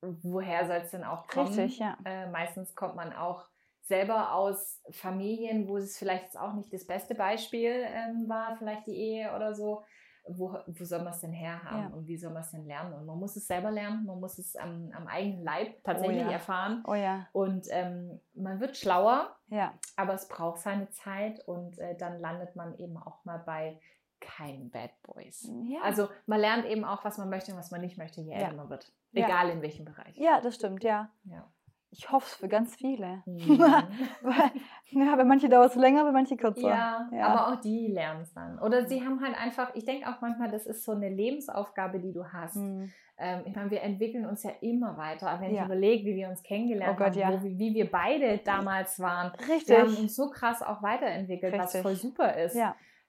[0.00, 1.46] woher soll es denn auch kommen?
[1.48, 1.96] Richtig, ja.
[2.04, 3.44] Äh, meistens kommt man auch
[3.82, 8.96] selber aus Familien, wo es vielleicht auch nicht das beste Beispiel ähm, war, vielleicht die
[8.96, 9.84] Ehe oder so.
[10.28, 11.96] Wo, wo soll man es denn herhaben Ja.
[11.96, 12.92] und wie soll man es denn lernen?
[12.94, 16.30] Und man muss es selber lernen, man muss es am, am eigenen Leib tatsächlich ja.
[16.30, 16.84] erfahren.
[16.86, 19.74] Oh ja, Und ähm, man wird schlauer, ja.
[19.96, 23.80] aber es braucht seine Zeit und äh, dann landet man eben auch mal bei
[24.20, 25.50] keinen Bad Boys.
[25.64, 25.80] ja.
[25.82, 28.38] Also man lernt eben auch, was man möchte und was man nicht möchte, je Ja.
[28.38, 28.92] älter man wird.
[29.12, 30.16] Egal in welchem Bereich.
[30.16, 31.10] ja, das stimmt, ja.
[31.24, 31.50] Ja.
[31.94, 33.22] Ich hoffe es für ganz viele.
[33.26, 33.58] Mhm.
[34.22, 34.50] Weil-
[34.90, 36.68] ja, bei manchen dauert es länger, bei manchen kürzer.
[36.68, 37.26] Ja, Ja.
[37.26, 38.58] aber auch die lernen es dann.
[38.58, 42.12] Oder sie haben halt einfach, ich denke auch manchmal, das ist so eine Lebensaufgabe, die
[42.12, 42.56] du hast.
[42.56, 42.90] Mhm.
[43.18, 45.28] Ähm, ich meine, wir entwickeln uns ja immer weiter.
[45.28, 45.60] Aber wenn Ja.
[45.60, 48.98] ich überlege, wie wir uns kennengelernt Oh Gott, haben, wo, wie, wie wir beide damals
[48.98, 49.68] waren, Richtig.
[49.68, 51.82] wir haben uns so krass auch weiterentwickelt, was Richtig.
[51.82, 52.56] voll super ist.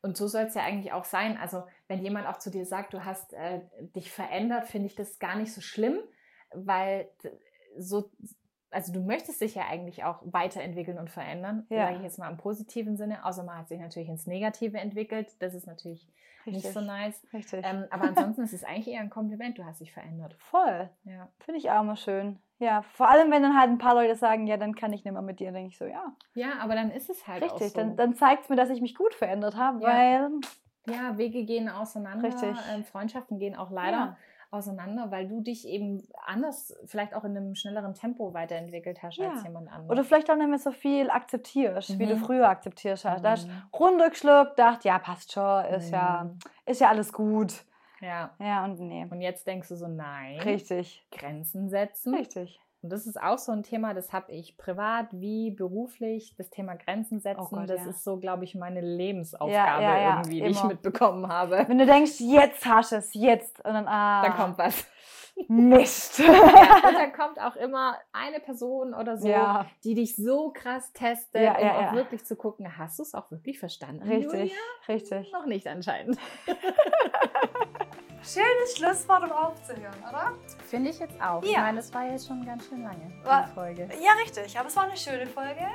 [0.01, 1.37] Und so soll es ja eigentlich auch sein.
[1.37, 3.61] Also, wenn jemand auch zu dir sagt, du hast äh,
[3.95, 5.97] dich verändert, finde ich das gar nicht so schlimm,
[6.53, 7.09] weil
[7.77, 8.11] so,
[8.73, 11.85] also du möchtest dich ja eigentlich auch weiterentwickeln und verändern, Ja.
[11.85, 15.35] sage ich jetzt mal im positiven Sinne, außer man hat sich natürlich ins Negative entwickelt.
[15.39, 16.07] Das ist natürlich
[16.45, 16.63] Richtig.
[16.65, 17.21] nicht so nice.
[17.33, 17.65] Richtig.
[17.65, 20.35] Ähm, aber ansonsten ist es eigentlich eher ein Kompliment, du hast dich verändert.
[20.39, 20.89] Voll.
[21.05, 21.29] Ja.
[21.39, 22.39] Finde ich auch immer schön.
[22.59, 25.11] Ja, vor allem, wenn dann halt ein paar Leute sagen, ja, dann kann ich nicht
[25.13, 26.13] mehr mit dir, denke ich so, ja.
[26.33, 27.75] ja, aber dann ist es halt Richtig, auch so.
[27.79, 29.87] dann, dann zeigt es mir, dass ich mich gut verändert habe, Ja.
[29.89, 30.29] weil.
[30.87, 32.55] ja, Wege gehen auseinander, Richtig.
[32.73, 34.17] Ähm, Freundschaften gehen auch leider.
[34.53, 39.31] Auseinander, weil du dich eben anders, vielleicht auch in einem schnelleren Tempo weiterentwickelt hast Ja.
[39.31, 39.89] als jemand anderes.
[39.89, 42.19] Oder vielleicht auch nicht mehr so viel akzeptierst, wie du Mhm.
[42.19, 43.23] früher akzeptiert hast.
[43.23, 43.63] Da hast Mhm.
[43.73, 46.39] runtergeschluckt, dachte, ja, passt schon, ist, ja, Mhm.
[46.65, 47.65] ist ja alles gut.
[47.99, 48.31] Ja.
[48.39, 49.05] Ja, und nee.
[49.09, 51.05] Und jetzt denkst du so, nein, Richtig.
[51.11, 52.13] Grenzen setzen.
[52.13, 52.59] Richtig.
[52.83, 56.75] Und das ist auch so ein Thema, das habe ich privat wie beruflich, das Thema
[56.75, 57.39] Grenzen setzen.
[57.41, 57.89] Oh Gott, das ja.
[57.89, 61.63] ist so, glaube ich, meine Lebensaufgabe ja, ja, irgendwie, die ich mitbekommen habe.
[61.67, 63.63] Wenn du denkst, jetzt hast du es, jetzt.
[63.65, 64.85] Und dann, ah, Da kommt was.
[65.47, 66.19] Mist.
[66.19, 66.31] Ja,
[66.87, 71.41] und dann kommt auch immer eine Person oder so, ja, die dich so krass testet,
[71.41, 74.03] Ja, um auch wirklich zu gucken, hast du es auch wirklich verstanden?
[74.07, 74.53] richtig, Julia?
[74.87, 75.31] richtig.
[75.33, 76.17] Noch nicht anscheinend.
[78.25, 80.31] Schönes Schlusswort, um aufzuhören, oder?
[80.69, 81.43] Finde ich jetzt auch.
[81.43, 81.59] Ich Ja.
[81.61, 83.89] meine, das war jetzt schon ganz schön lange, War- die Folge.
[84.01, 84.57] Ja, richtig.
[84.57, 85.67] Aber es war eine schöne Folge.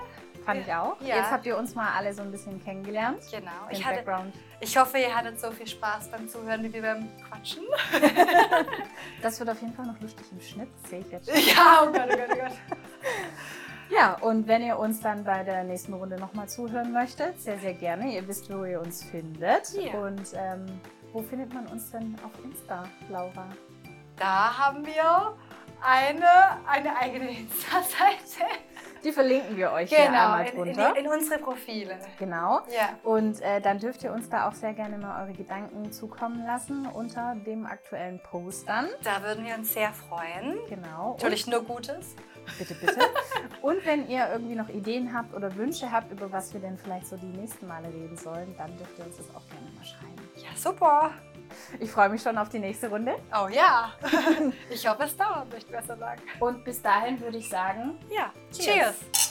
[0.47, 0.99] Fand ich auch.
[1.03, 1.17] Ja.
[1.17, 3.19] Jetzt habt ihr uns mal alle so ein bisschen kennengelernt.
[3.31, 3.51] Genau.
[3.71, 4.33] Den Ich, hatte, Background.
[4.61, 7.65] Ich hoffe, ihr hattet so viel Spaß beim Zuhören wie wir beim Quatschen.
[9.23, 11.41] Das wird auf jeden Fall noch lustig im Schnitt, sehe ich jetzt schon.
[11.41, 12.53] Ja, oh Gott, oh Gott, oh Gott.
[13.91, 17.73] Ja, und wenn ihr uns dann bei der nächsten Runde nochmal zuhören möchtet, sehr, sehr
[17.73, 18.13] gerne.
[18.15, 19.73] Ihr wisst, wo ihr uns findet.
[19.73, 19.99] Ja.
[19.99, 20.67] Und ähm,
[21.13, 23.49] wo findet man uns denn auf Insta, Laura?
[24.17, 25.35] Da haben wir
[25.81, 28.45] eine, eine eigene Insta-Seite.
[29.05, 30.97] Die verlinken wir euch hier Genau, einmal in, in, drunter.
[30.97, 31.99] in unsere Profile.
[32.19, 32.61] genau.
[32.75, 32.91] Ja.
[33.05, 36.87] Und äh, dann dürft ihr uns da auch sehr gerne mal eure Gedanken zukommen lassen
[36.87, 38.87] unter dem aktuellen Post dann.
[39.05, 40.59] Da würden wir uns sehr freuen.
[40.69, 41.13] Genau.
[41.13, 42.15] Natürlich nur Gutes.
[42.59, 42.99] Bitte, bitte.
[43.61, 47.07] Und wenn ihr irgendwie noch Ideen habt oder Wünsche habt, über was wir denn vielleicht
[47.07, 50.29] so die nächsten Male reden sollen, dann dürft ihr uns das auch gerne mal schreiben.
[50.37, 51.11] Ja, super.
[51.81, 53.17] Ich freue mich schon auf die nächste Runde.
[53.33, 53.93] Oh ja.
[54.71, 56.23] Ich hoffe, es dauert nicht, besser sagen.
[56.41, 58.33] Und bis dahin würde ich sagen, Ja.
[58.53, 58.65] Cheers.
[58.65, 59.28] Cheers.